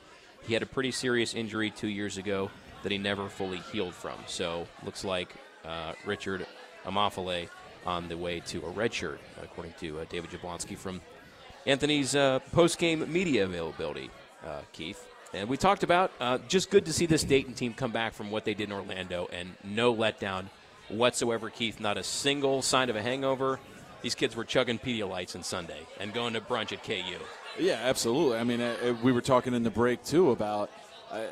[0.47, 2.51] He had a pretty serious injury two years ago
[2.83, 4.19] that he never fully healed from.
[4.27, 5.35] So looks like
[5.65, 6.47] uh, Richard
[6.85, 7.49] Amafale
[7.87, 11.01] on the way to a redshirt, according to uh, David Jablonski from
[11.67, 14.11] Anthony's uh, post-game media availability.
[14.45, 15.07] Uh, Keith.
[15.35, 16.11] And we talked about
[16.49, 19.29] just good to see this Dayton team come back from what they did in Orlando
[19.33, 20.47] and no letdown
[20.89, 21.79] whatsoever, Keith.
[21.79, 23.61] Not a single sign of a hangover.
[24.03, 27.19] These kids were chugging Pedialytes on Sunday and going to brunch at KU.
[27.59, 28.39] Yeah, absolutely.
[28.39, 30.71] I mean, uh, we were talking in the break too about
[31.11, 31.25] uh,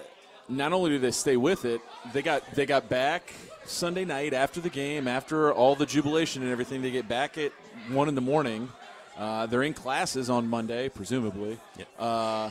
[0.49, 1.81] not only do they stay with it,
[2.13, 3.33] they got they got back
[3.69, 6.83] Sunday night after the game, after all the jubilation and everything.
[6.83, 7.53] They get back at
[7.91, 8.69] one in the morning.
[9.17, 11.59] Uh, they're in classes on Monday, presumably.
[11.77, 11.89] Yep.
[11.99, 12.51] Uh,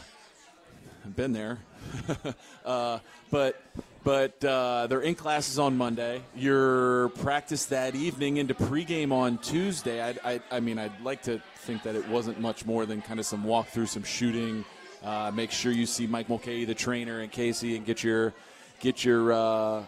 [1.06, 1.60] I've been there,
[2.66, 3.00] uh,
[3.32, 3.62] but
[4.04, 6.22] but uh, they're in classes on Monday.
[6.36, 10.02] Your practice that evening into pregame on Tuesday.
[10.02, 13.20] I, I, I mean, I'd like to think that it wasn't much more than kind
[13.20, 14.66] of some walkthrough, some shooting.
[15.04, 18.34] Uh, make sure you see Mike Mulcahy, the trainer, and Casey, and get your
[18.80, 19.84] get your uh,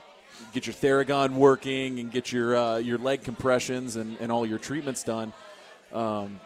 [0.54, 4.60] get your Theragun working and get your uh, your leg compressions and, and all your
[4.60, 5.34] treatments done.
[5.90, 6.40] Because um,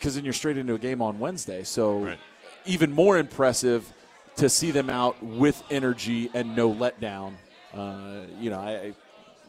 [0.00, 1.64] then you're straight into a game on Wednesday.
[1.64, 2.18] So Right.
[2.64, 3.92] even more impressive
[4.36, 7.34] to see them out with energy and no letdown.
[7.74, 8.94] Uh, you know, I, I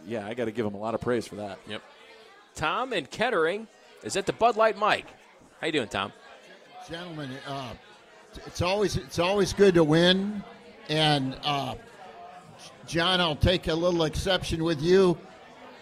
[0.05, 1.59] yeah, I got to give them a lot of praise for that.
[1.67, 1.81] Yep.
[2.55, 3.67] Tom and Kettering
[4.03, 5.05] is at the Bud Light mic.
[5.59, 6.13] How you doing, Tom?
[6.89, 7.73] Gentlemen, uh,
[8.45, 10.43] it's always it's always good to win,
[10.89, 11.75] and uh,
[12.87, 15.17] John, I'll take a little exception with you.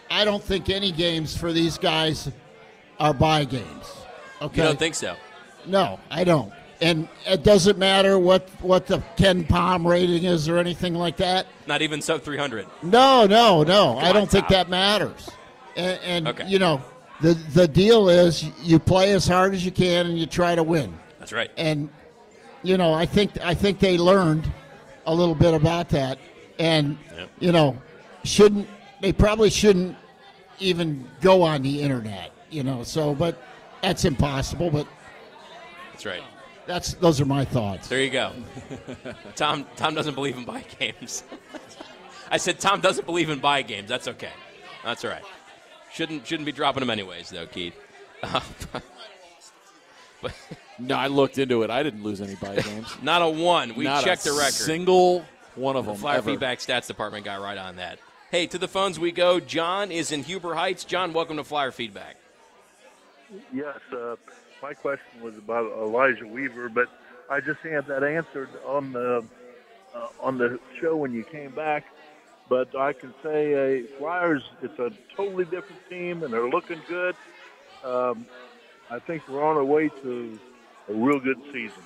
[0.09, 2.29] I don't think any games for these guys
[2.99, 3.91] are buy games.
[4.41, 5.15] Okay, You don't think so?
[5.65, 6.51] no, I don't.
[6.81, 11.47] And it doesn't matter what what the KenPom rating is or anything like that.
[11.67, 12.67] Not even sub 300.
[12.83, 13.97] No, no, no.
[13.97, 15.29] I don't think that matters.
[15.77, 16.47] And, and Okay.
[16.47, 16.81] you know,
[17.21, 20.63] the the deal is you play as hard as you can and you try to
[20.63, 20.93] win.
[21.17, 21.49] That's right.
[21.55, 21.89] And
[22.61, 24.51] you know, I think I think they learned
[25.07, 26.19] a little bit about that.
[26.59, 27.29] And Yep.
[27.39, 27.77] you know,
[28.23, 28.67] shouldn't
[29.01, 29.95] they probably shouldn't
[30.59, 32.31] even go on the internet.
[32.49, 33.41] You know, so but
[33.81, 34.69] that's impossible.
[34.69, 34.87] But
[35.91, 36.23] That's right.
[36.65, 37.87] that's those are my thoughts.
[37.89, 38.31] There you go.
[39.35, 41.23] Tom Tom doesn't believe in buy games.
[42.31, 43.87] I said Tom doesn't believe in buy games.
[43.89, 44.31] That's okay.
[44.83, 45.23] That's all right.
[45.93, 47.75] Shouldn't shouldn't be dropping them anyways, though, Keith.
[48.23, 48.39] Uh,
[50.21, 50.31] but
[50.79, 51.69] No, I looked into it.
[51.69, 52.87] I didn't lose any buy games.
[53.01, 53.75] not a one.
[53.75, 54.53] We Not checked a the record.
[54.53, 56.01] Single one of The them.
[56.01, 56.31] Flyer ever.
[56.31, 57.99] Feedback Stats Department guy right on that.
[58.31, 59.39] Hey, to the phones we go.
[59.39, 60.83] John is in Huber Heights.
[60.83, 62.17] John, welcome to Flyer Feedback.
[63.53, 64.15] Yes, uh,
[64.61, 66.87] my question was about Elijah Weaver, but
[67.29, 69.23] I just had that answered on the
[69.95, 71.85] uh, on the show when you came back.
[72.47, 77.15] But I can say, uh, Flyers, it's a totally different team, and they're looking good.
[77.83, 78.25] Um,
[78.91, 80.39] I think we're on our way to
[80.89, 81.81] a real good season.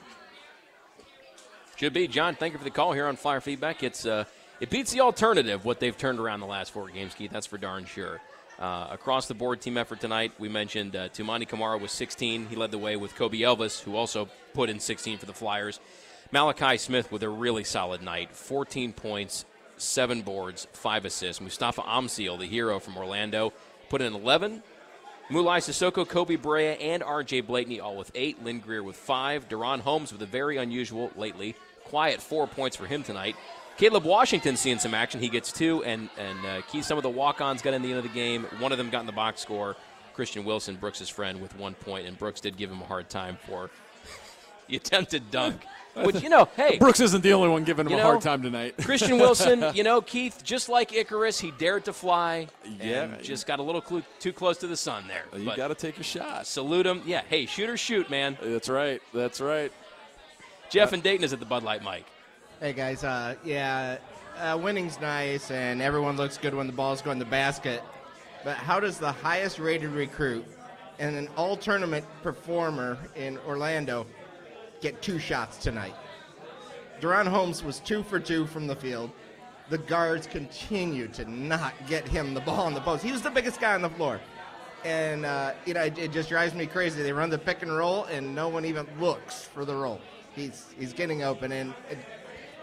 [1.79, 2.09] Should be.
[2.09, 3.83] John, thank you for the call here on Flyer Feedback.
[3.83, 4.25] It's uh,
[4.59, 7.31] It beats the alternative, what they've turned around the last four games, Keith.
[7.31, 8.19] That's for darn sure.
[8.59, 12.47] Uh, across the board team effort tonight, we mentioned uh, Toumani Camara was 16.
[12.47, 15.79] He led the way with Kobe Elvis, who also put in 16 for the Flyers.
[16.33, 19.45] Malachi Smith with a really solid night 14 points,
[19.77, 21.41] seven boards, five assists.
[21.41, 23.53] Mustafa Amzil, the hero from Orlando,
[23.87, 24.63] put in 11.
[25.31, 27.43] Moulaye Sissoko, Kobe Brea, and R.J.
[27.43, 28.43] Blakney all with eight.
[28.43, 29.47] Lynn Greer with five.
[29.47, 31.55] DaRon Holmes with a very unusual, lately,
[31.89, 33.36] quiet four points for him tonight.
[33.78, 35.21] Caleb Washington seeing some action.
[35.21, 37.97] He gets two, and and uh, Keith, some of the walk-ons got in the end
[37.97, 38.43] of the game.
[38.60, 39.75] One of them got in the box score.
[40.13, 43.38] Christian Wilson, Brooks' friend, with one point, and Brooks did give him a hard time
[43.47, 43.69] for
[44.67, 45.65] the attempted dunk.
[45.95, 48.41] Which you know, hey, Brooks isn't the only one giving him You a hard time
[48.41, 48.75] tonight.
[48.82, 52.47] Christian Wilson, you know, Keith, just like Icarus, he dared to fly.
[52.80, 53.04] Yeah.
[53.04, 55.23] and just got a little clu- too close to the sun there.
[55.39, 56.45] you got to take a shot.
[56.47, 57.02] salute him.
[57.06, 58.38] Yeah, hey, shoot or shoot, man.
[58.41, 59.02] That's right.
[59.13, 59.71] That's right.
[60.69, 62.05] Jeff and Dayton is at the Bud Light mic.
[62.60, 63.97] Hey guys, uh, yeah,
[64.38, 67.82] uh, winning's nice and everyone looks good when the balls go in the basket.
[68.43, 70.45] But how does the highest rated recruit
[70.99, 74.05] and an all tournament performer in Orlando
[74.79, 75.95] get two shots tonight?
[77.01, 79.10] DaRon Holmes was two for two from the field.
[79.69, 83.03] The guards continued to not get him the ball in the post.
[83.03, 84.19] He was the biggest guy on the floor.
[84.86, 87.01] And, uh, you know, it, it just drives me crazy.
[87.01, 89.99] They run the pick and roll, and no one even looks for the roll.
[90.39, 91.52] He's, he's getting open.
[91.52, 91.97] And it,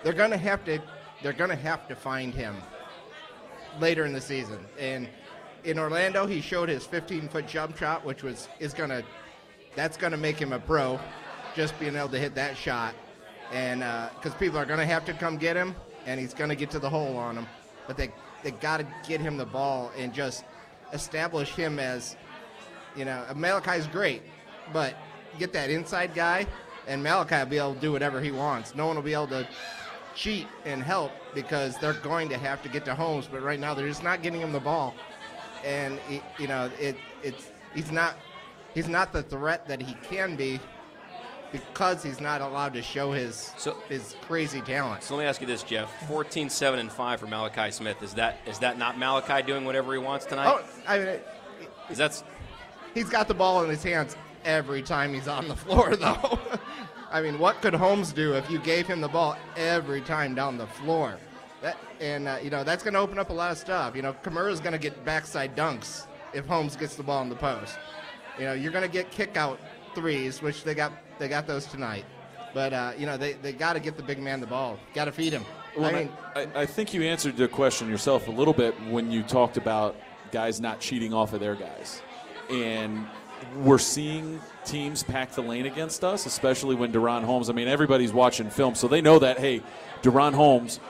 [0.02, 0.80] they're to have to
[1.22, 2.56] they're to have to find him
[3.80, 4.58] later in the season.
[4.78, 5.08] And
[5.64, 9.04] in Orlando, he showed his 15 foot jump shot, which was is to
[9.74, 10.98] that's to make him a pro,
[11.54, 12.94] just being able to hit that shot.
[13.52, 15.74] And because uh, people are to have to come get him,
[16.06, 17.46] and he's to get to the hole on them,
[17.86, 18.10] but they
[18.42, 20.44] they got to get him the ball and just
[20.92, 22.16] establish him as,
[22.94, 24.22] you know, Malachi's great,
[24.72, 24.94] but
[25.38, 26.46] get that inside guy,
[26.86, 28.74] and Malachi will be able to do whatever he wants.
[28.74, 29.46] No one will be able to
[30.14, 33.74] cheat and help because they're going to have to get to Holmes, but right now
[33.74, 34.94] they're just not getting him the ball,
[35.64, 35.98] and
[36.38, 38.16] you know it it's he's not
[38.74, 40.58] he's not the threat that he can be
[41.52, 45.02] because he's not allowed to show his so, his crazy talent.
[45.02, 48.02] So let me ask you this, Jeff: 14, 7, and five for Malachi Smith.
[48.02, 50.48] Is that is that not Malachi doing whatever he wants tonight?
[50.48, 51.08] Oh, I mean,
[51.90, 52.24] is that's
[52.94, 56.38] he's got the ball in his hands every time he's on the floor, though.
[57.10, 60.56] I mean, what could Holmes do if you gave him the ball every time down
[60.56, 61.18] the floor?
[61.62, 63.94] That, and uh, you know that's going to open up a lot of stuff.
[63.96, 64.14] You know,
[64.48, 67.78] is going to get backside dunks if Holmes gets the ball in the post.
[68.38, 69.58] You know, you're going to get kick out
[69.94, 72.04] threes, which they got they got those tonight.
[72.52, 74.78] But uh, you know, they, they got to get the big man the ball.
[74.94, 75.44] Got to feed him.
[75.76, 79.10] Well, I mean, I, I think you answered the question yourself a little bit when
[79.10, 79.96] you talked about
[80.32, 82.02] guys not cheating off of their guys,
[82.50, 83.06] and
[83.58, 87.48] we're seeing teams pack the lane against us, especially when DaRon Holmes.
[87.48, 89.38] I mean, everybody's watching film, so they know that.
[89.38, 89.62] Hey,
[90.02, 90.80] DaRon Holmes,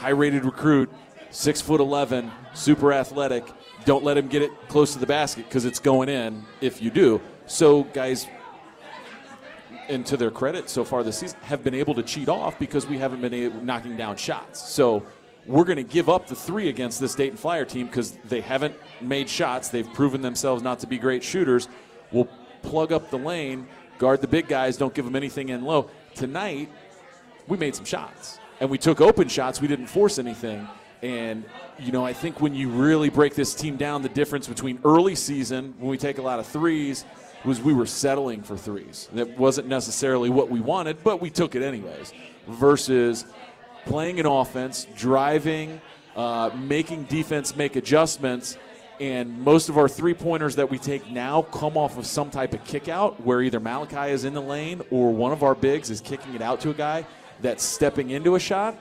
[0.00, 0.90] high-rated recruit,
[1.30, 3.44] six foot eleven, super athletic.
[3.84, 6.90] Don't let him get it close to the basket because it's going in if you
[6.90, 7.20] do.
[7.46, 8.26] So guys
[9.88, 12.86] and to their credit so far this season, have been able to cheat off because
[12.86, 14.68] we haven't been able, knocking down shots.
[14.68, 15.04] So
[15.46, 18.74] we're going to give up the three against this Dayton Flyer team because they haven't
[19.00, 19.68] made shots.
[19.68, 21.68] They've proven themselves not to be great shooters.
[22.12, 22.28] We'll
[22.62, 23.66] plug up the lane,
[23.98, 25.90] guard the big guys, don't give them anything in low.
[26.14, 26.70] Tonight,
[27.46, 29.60] we made some shots and we took open shots.
[29.60, 30.66] We didn't force anything.
[31.02, 31.44] And,
[31.78, 35.14] you know, I think when you really break this team down, the difference between early
[35.14, 37.04] season, when we take a lot of threes,
[37.44, 39.08] was we were settling for threes.
[39.12, 42.12] That wasn't necessarily what we wanted, but we took it anyways.
[42.48, 43.26] Versus
[43.84, 45.80] playing an offense, driving,
[46.16, 48.56] uh, making defense make adjustments,
[49.00, 52.54] and most of our three pointers that we take now come off of some type
[52.54, 55.90] of kick out where either Malachi is in the lane or one of our bigs
[55.90, 57.04] is kicking it out to a guy
[57.40, 58.78] that's stepping into a shot.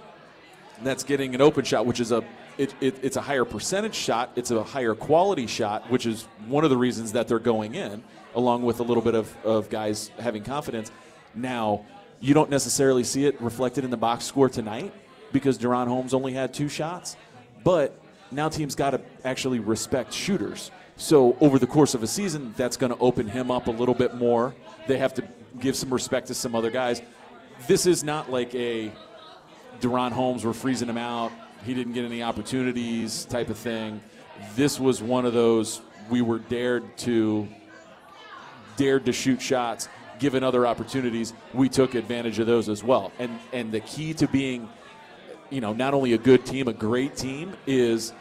[0.83, 2.23] That's getting an open shot, which is a
[2.57, 4.31] it, it, it's a higher percentage shot.
[4.35, 8.01] It's a higher quality shot, which is one of the reasons that they're going in
[8.33, 10.91] along with a little bit of, of guys having confidence.
[11.33, 11.85] Now,
[12.19, 14.93] you don't necessarily see it reflected in the box score tonight
[15.31, 17.17] because DaRon Holmes only had two shots,
[17.63, 17.99] but
[18.35, 20.71] now teams got to actually respect shooters.
[20.97, 23.95] So over the course of a season, that's going to open him up a little
[23.95, 24.55] bit more.
[24.87, 25.27] They have to
[25.59, 27.01] give some respect to some other guys.
[27.67, 28.91] This is not like a
[29.81, 31.31] DaRon Holmes, we're freezing him out,
[31.65, 34.01] he didn't get any opportunities type of thing.
[34.55, 37.47] This was one of those we were dared to
[38.77, 39.87] dared to shoot shots,
[40.19, 43.11] given other opportunities, we took advantage of those as well.
[43.19, 44.69] And and the key to being,
[45.49, 48.13] you know, not only a good team, a great team is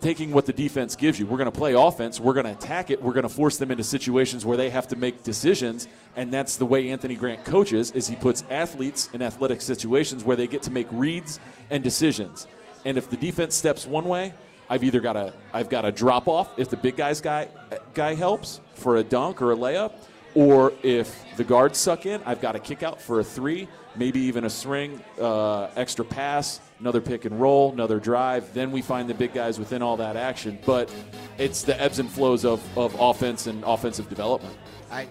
[0.00, 1.26] taking what the defense gives you.
[1.26, 2.18] We're going to play offense.
[2.18, 3.02] We're going to attack it.
[3.02, 6.56] We're going to force them into situations where they have to make decisions, and that's
[6.56, 7.90] the way Anthony Grant coaches.
[7.92, 12.46] Is he puts athletes in athletic situations where they get to make reads and decisions.
[12.84, 14.32] And if the defense steps one way,
[14.70, 17.48] I've either got a I've got a drop off if the big guys guy
[17.92, 19.92] guy helps for a dunk or a layup,
[20.34, 24.20] or if the guards suck in, I've got a kick out for a three, maybe
[24.20, 28.52] even a swing, uh, extra pass, another pick and roll, another drive.
[28.54, 30.58] Then we find the big guys within all that action.
[30.64, 30.92] But
[31.38, 34.56] it's the ebbs and flows of, of offense and offensive development.
[34.90, 35.08] I, I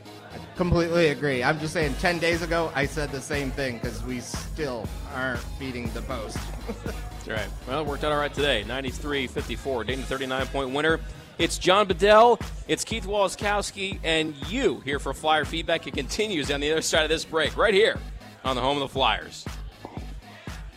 [0.55, 1.43] completely agree.
[1.43, 5.43] I'm just saying, 10 days ago, I said the same thing because we still aren't
[5.57, 6.37] beating the post.
[6.85, 7.47] That's right.
[7.67, 8.63] Well, it worked out all right today.
[8.65, 9.83] 93 54.
[9.85, 10.99] Dayton 39 point winner.
[11.39, 15.87] It's John Bedell, it's Keith Waleskowski, and you here for Flyer Feedback.
[15.87, 17.97] It continues on the other side of this break, right here
[18.43, 19.45] on the home of the Flyers.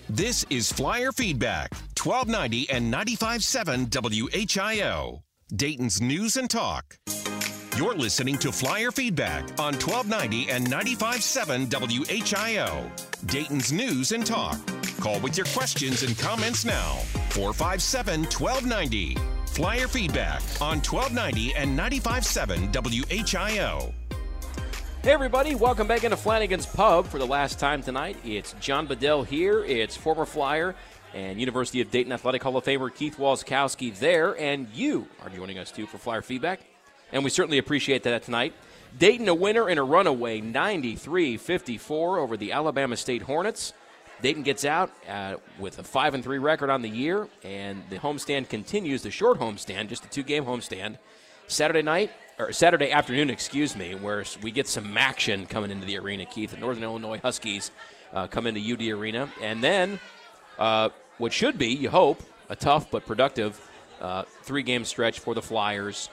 [0.09, 5.23] This is Flyer Feedback, 1290 and 95.7 WHIO,
[5.57, 6.97] Dayton's News and Talk.
[7.77, 14.61] You're listening to Flyer Feedback on 1290 and 95.7 WHIO, Dayton's News and Talk.
[15.01, 16.99] Call with your questions and comments now.
[17.31, 19.42] 457 1290.
[19.53, 23.93] Flyer feedback on 1290 and 95.7 WHIO.
[25.03, 28.17] Hey, everybody, welcome back into Flanagan's Pub for the last time tonight.
[28.25, 29.63] It's John Bedell here.
[29.63, 30.75] It's former Flyer
[31.13, 35.59] and University of Dayton Athletic Hall of Famer Keith Waleskowski there, and you are joining
[35.59, 36.61] us too for Flyer feedback.
[37.13, 38.55] And we certainly appreciate that tonight.
[38.99, 43.75] Dayton a winner in a runaway 93 54 over the Alabama State Hornets.
[44.23, 47.97] Dayton gets out uh, with a five and three record on the year, and the
[47.99, 49.03] homestand continues.
[49.03, 50.99] The short homestand, just a two-game homestand,
[51.49, 55.99] Saturday night or Saturday afternoon, excuse me, where we get some action coming into the
[55.99, 56.25] arena.
[56.25, 57.73] Keith, the Northern Illinois Huskies
[58.13, 59.99] uh, come into UD Arena, and then
[60.59, 63.61] uh, what should be, you hope, a tough but productive
[64.01, 66.09] uh, three-game stretch for the Flyers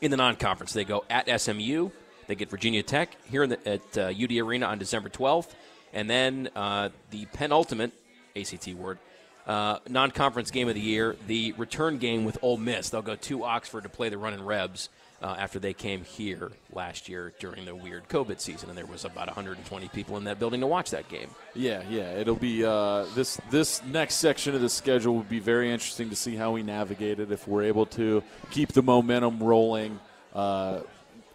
[0.00, 0.72] in the non-conference.
[0.72, 1.90] They go at SMU,
[2.26, 5.50] they get Virginia Tech here the, at UD uh, Arena on December 12th,
[5.92, 7.92] and then uh, the penultimate
[8.36, 8.98] ACT word.
[9.46, 12.90] Uh, non-conference game of the year, the return game with Ole Miss.
[12.90, 14.90] They'll go to Oxford to play the Runnin' Rebs
[15.22, 19.04] uh, after they came here last year during the weird COVID season, and there was
[19.04, 21.28] about 120 people in that building to watch that game.
[21.54, 25.70] Yeah, yeah, it'll be uh, this this next section of the schedule will be very
[25.70, 29.98] interesting to see how we navigate it if we're able to keep the momentum rolling.
[30.34, 30.80] Uh,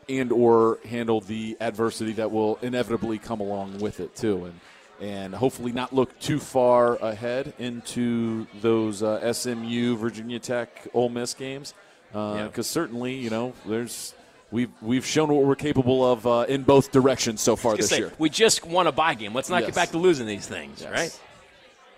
[0.07, 4.59] and or handle the adversity that will inevitably come along with it too and
[5.01, 11.33] and hopefully not look too far ahead into those uh, SMU, Virginia Tech, Ole Miss
[11.33, 11.73] games
[12.09, 12.61] because uh, yeah.
[12.61, 14.13] certainly you know there's
[14.51, 17.97] we've we've shown what we're capable of uh, in both directions so far this say,
[17.99, 18.13] year.
[18.17, 19.33] We just won a bye game.
[19.33, 19.67] Let's not yes.
[19.67, 20.91] get back to losing these things, yes.
[20.91, 21.19] right?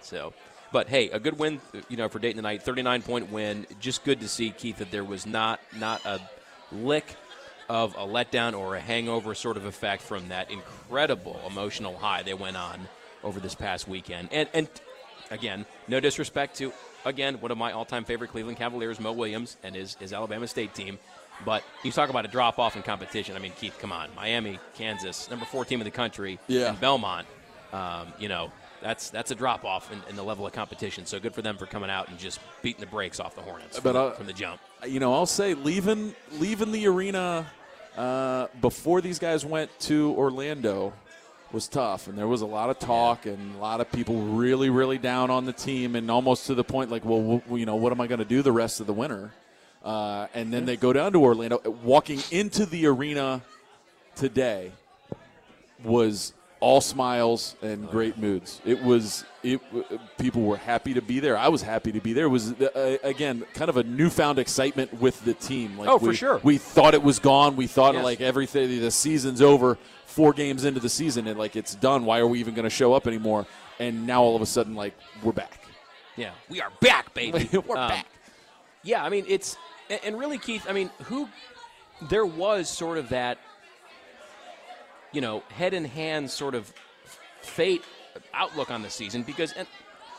[0.01, 0.33] So,
[0.71, 2.63] but hey, a good win, you know, for Dayton tonight.
[2.63, 3.67] Thirty-nine point win.
[3.79, 6.19] Just good to see Keith that there was not not a
[6.71, 7.15] lick
[7.69, 12.33] of a letdown or a hangover sort of effect from that incredible emotional high they
[12.33, 12.87] went on
[13.23, 14.29] over this past weekend.
[14.31, 14.69] And and
[15.31, 16.71] again, no disrespect to
[17.05, 20.73] again, one of my all-time favorite Cleveland Cavaliers, Mo Williams, and his, his Alabama State
[20.73, 20.99] team.
[21.45, 23.35] But you talk about a drop off in competition.
[23.35, 26.69] I mean, Keith, come on, Miami, Kansas, number four team in the country, yeah.
[26.69, 27.27] and Belmont.
[27.71, 28.51] Um, you know,
[28.81, 31.05] that's that's a drop off in, in, the level of competition.
[31.05, 33.77] So good for them for coming out and just beating the brakes off the Hornets
[33.77, 34.61] from, but, uh, from the jump.
[34.87, 37.45] You know, I'll say leaving leaving the arena
[37.97, 40.93] uh, before these guys went to Orlando
[41.51, 44.69] was tough, and there was a lot of talk and a lot of people really,
[44.69, 47.91] really down on the team, and almost to the point like, well, you know, what
[47.91, 49.31] am I going to do the rest of the winter?
[49.83, 51.59] Uh, and then they go down to Orlando.
[51.83, 53.41] Walking into the arena
[54.15, 54.71] today
[55.83, 58.61] was all smiles and great moods.
[58.65, 59.61] It was it.
[60.17, 61.37] People were happy to be there.
[61.37, 62.25] I was happy to be there.
[62.25, 65.77] It was uh, again kind of a newfound excitement with the team.
[65.77, 66.41] Like oh, we, for sure.
[66.43, 67.55] We thought it was gone.
[67.55, 68.03] We thought yes.
[68.03, 68.79] like everything.
[68.81, 69.77] The season's over.
[70.05, 72.05] Four games into the season, and like it's done.
[72.05, 73.45] Why are we even going to show up anymore?
[73.79, 75.59] And now all of a sudden, like we're back.
[76.15, 77.47] Yeah, we are back, baby.
[77.67, 78.07] we're um, back.
[78.81, 79.57] Yeah, I mean it's
[80.03, 80.65] and really, Keith.
[80.67, 81.29] I mean, who?
[82.09, 83.39] There was sort of that
[85.11, 86.71] you know, head in hand sort of
[87.41, 87.83] fate
[88.33, 89.67] outlook on the season because, and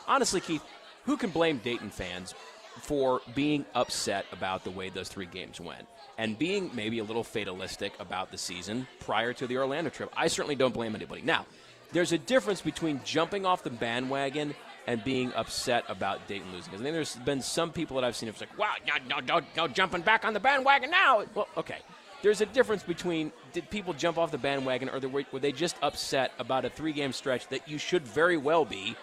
[0.07, 0.63] honestly, Keith,
[1.05, 2.33] who can blame Dayton fans
[2.81, 5.87] for being upset about the way those three games went
[6.17, 10.11] and being maybe a little fatalistic about the season prior to the Orlando trip?
[10.15, 11.21] I certainly don't blame anybody.
[11.21, 11.45] Now,
[11.91, 14.53] there's a difference between jumping off the bandwagon
[14.87, 16.71] and being upset about Dayton losing.
[16.71, 19.19] Because I think there's been some people that I've seen who's like, wow, no, no,
[19.19, 21.25] no, no, jumping back on the bandwagon now.
[21.35, 21.79] Well, okay
[22.21, 24.99] there's a difference between did people jump off the bandwagon or
[25.31, 28.95] were they just upset about a three game stretch that you should very well be,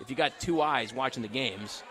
[0.00, 1.82] if you got two eyes watching the games,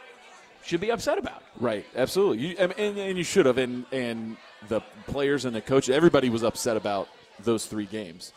[0.63, 1.43] should be upset about.
[1.59, 2.45] Right, absolutely.
[2.45, 3.57] You, and, and you should have.
[3.57, 4.37] And, and
[4.69, 8.33] the players and the coach, everybody was upset about those three games.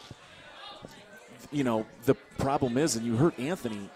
[1.53, 3.89] You know, the problem is, and you heard Anthony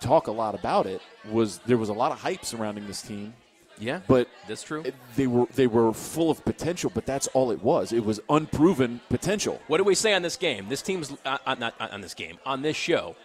[0.00, 1.00] talk a lot about it,
[1.30, 3.34] was there was a lot of hype surrounding this team
[3.78, 4.84] yeah, but that's true.
[5.16, 7.92] They were they were full of potential, but that's all it was.
[7.92, 9.60] It was unproven potential.
[9.66, 10.68] What do we say on this game?
[10.68, 13.16] This team's uh, uh not uh, on this game on this show.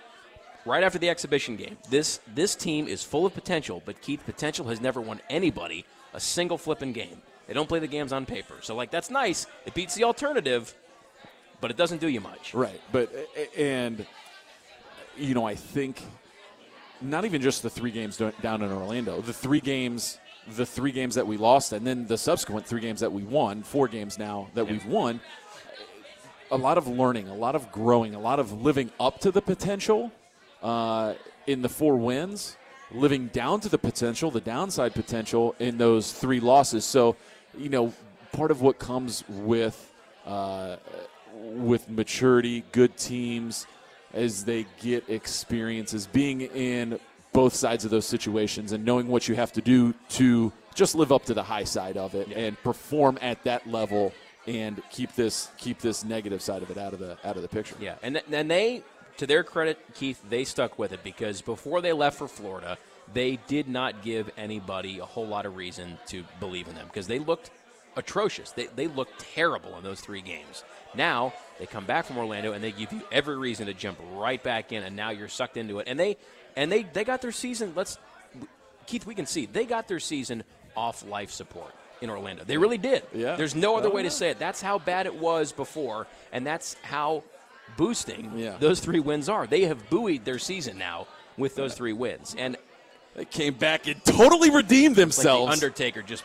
[0.65, 4.67] Right after the exhibition game, this this team is full of potential, but Keith Potential
[4.67, 7.21] has never won anybody a single flipping game.
[7.47, 9.47] They don't play the games on paper, so like that's nice.
[9.65, 10.73] It beats the alternative,
[11.59, 12.53] but it doesn't do you much.
[12.53, 13.11] Right, but
[13.57, 14.05] and
[15.17, 16.03] you know I think
[17.01, 21.15] not even just the three games down in Orlando, the three games the three games
[21.15, 24.49] that we lost and then the subsequent three games that we won, four games now
[24.53, 24.71] that yeah.
[24.71, 25.19] we've won,
[26.49, 29.41] a lot of learning, a lot of growing, a lot of living up to the
[29.41, 30.11] potential
[30.61, 31.13] uh,
[31.47, 32.57] in the four wins,
[32.91, 36.83] living down to the potential, the downside potential in those three losses.
[36.83, 37.15] So,
[37.57, 37.93] you know,
[38.33, 39.93] part of what comes with
[40.25, 40.75] uh,
[41.33, 43.65] with maturity, good teams
[44.13, 46.99] as they get experiences, being in
[47.33, 51.11] both sides of those situations and knowing what you have to do to just live
[51.11, 52.39] up to the high side of it yeah.
[52.39, 54.13] and perform at that level
[54.47, 57.47] and keep this keep this negative side of it out of the out of the
[57.47, 57.75] picture.
[57.79, 58.83] Yeah, and th- and they,
[59.17, 62.77] to their credit, Keith, they stuck with it because before they left for Florida,
[63.13, 67.07] they did not give anybody a whole lot of reason to believe in them because
[67.07, 67.51] they looked
[67.95, 68.51] atrocious.
[68.51, 70.63] They, they looked terrible in those three games.
[70.95, 74.41] Now they come back from Orlando and they give you every reason to jump right
[74.41, 75.87] back in, and now you're sucked into it.
[75.87, 76.17] And they
[76.55, 77.73] and they they got their season.
[77.75, 77.97] Let's
[78.87, 80.43] Keith, we can see they got their season
[80.75, 82.43] off life support in Orlando.
[82.43, 83.03] They really did.
[83.13, 83.35] Yeah.
[83.35, 84.09] There's no other Oh, way yeah.
[84.09, 84.39] to say it.
[84.39, 87.23] That's how bad it was before, and that's how
[87.77, 88.57] boosting Yeah.
[88.59, 89.47] those three wins are.
[89.47, 92.57] They have buoyed their season now with those three wins, and
[93.15, 95.47] They came back and totally redeemed like themselves.
[95.47, 96.23] the Undertaker just.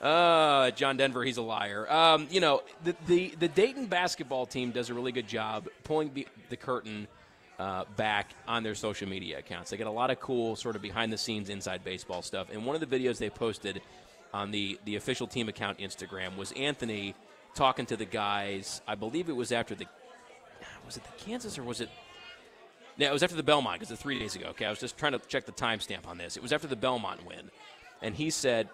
[0.00, 1.90] uh, John Denver, he's a liar.
[1.90, 6.12] Um, you know, the, the the Dayton basketball team does a really good job pulling
[6.14, 7.06] the, the curtain
[7.58, 9.70] uh, back on their social media accounts.
[9.70, 12.48] They get a lot of cool sort of behind the scenes inside baseball stuff.
[12.52, 13.80] And one of the videos they posted
[14.34, 17.14] on the the official team account Instagram was Anthony
[17.54, 18.80] talking to the guys.
[18.88, 19.86] I believe it was after the
[20.84, 21.88] was it the Kansas or was it
[22.96, 24.48] yeah, it was after the Belmont because it's three days ago.
[24.48, 26.36] Okay, I was just trying to check the timestamp on this.
[26.36, 27.50] It was after the Belmont win,
[28.00, 28.68] and he said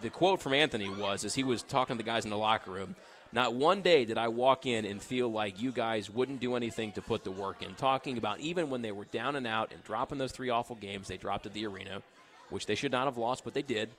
[0.00, 2.70] the quote from Anthony was as he was talking to the guys in the locker
[2.70, 2.94] room.
[3.30, 6.92] Not one day did I walk in and feel like you guys wouldn't do anything
[6.92, 7.74] to put the work in.
[7.74, 11.08] Talking about even when they were down and out and dropping those three awful games
[11.08, 12.02] they dropped at the arena,
[12.48, 13.90] which they should not have lost, but they did.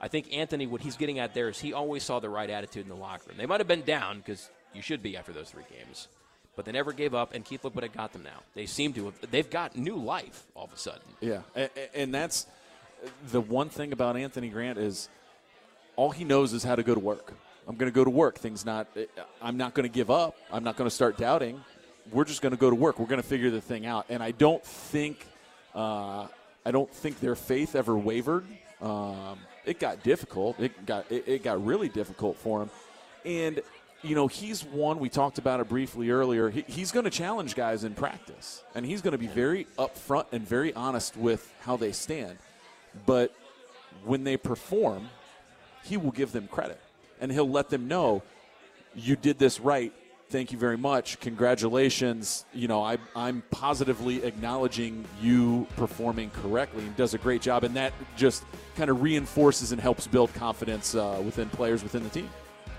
[0.00, 2.84] I think Anthony, what he's getting at there is he always saw the right attitude
[2.84, 3.36] in the locker room.
[3.36, 6.08] They might have been down because you should be after those three games,
[6.56, 7.34] but they never gave up.
[7.34, 8.40] And Keith, look what it got them now.
[8.54, 9.30] They seem to have.
[9.30, 11.02] They've got new life all of a sudden.
[11.20, 12.46] Yeah, and, and that's
[13.30, 15.08] the one thing about Anthony Grant is
[15.96, 17.32] all he knows is how to go to work.
[17.66, 18.38] I'm going to go to work.
[18.38, 18.88] Things not.
[19.40, 20.36] I'm not going to give up.
[20.52, 21.62] I'm not going to start doubting.
[22.10, 22.98] We're just going to go to work.
[22.98, 24.06] We're going to figure the thing out.
[24.08, 25.24] And I don't think,
[25.74, 26.26] uh,
[26.66, 28.44] I don't think their faith ever wavered.
[28.80, 30.58] Um, it got difficult.
[30.58, 32.70] It got it, it got really difficult for him.
[33.24, 33.60] And
[34.02, 34.98] you know, he's one.
[34.98, 36.50] We talked about it briefly earlier.
[36.50, 40.26] He, he's going to challenge guys in practice, and he's going to be very upfront
[40.32, 42.38] and very honest with how they stand.
[43.06, 43.34] But
[44.04, 45.08] when they perform,
[45.84, 46.80] he will give them credit,
[47.20, 48.22] and he'll let them know
[48.94, 49.92] you did this right.
[50.30, 51.20] Thank you very much.
[51.20, 52.46] Congratulations.
[52.54, 57.64] You know, I, I'm positively acknowledging you performing correctly and does a great job.
[57.64, 58.44] And that just
[58.74, 62.30] kind of reinforces and helps build confidence uh, within players within the team.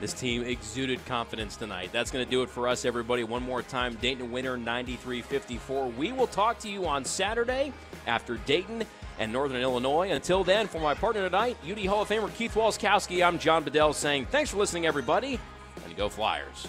[0.04, 1.92] This team exuded confidence tonight.
[1.94, 3.24] That's going to do it for us, everybody.
[3.24, 5.88] One more time, Dayton winner 93 54.
[5.92, 7.72] We will talk to you on Saturday
[8.06, 8.84] after Dayton
[9.18, 10.12] and Northern Illinois.
[10.12, 13.94] Until then, for my partner tonight, UD Hall of Famer Keith Waleskowski, I'm John Bedell
[13.94, 15.40] saying thanks for listening, everybody,
[15.86, 16.68] and go Flyers.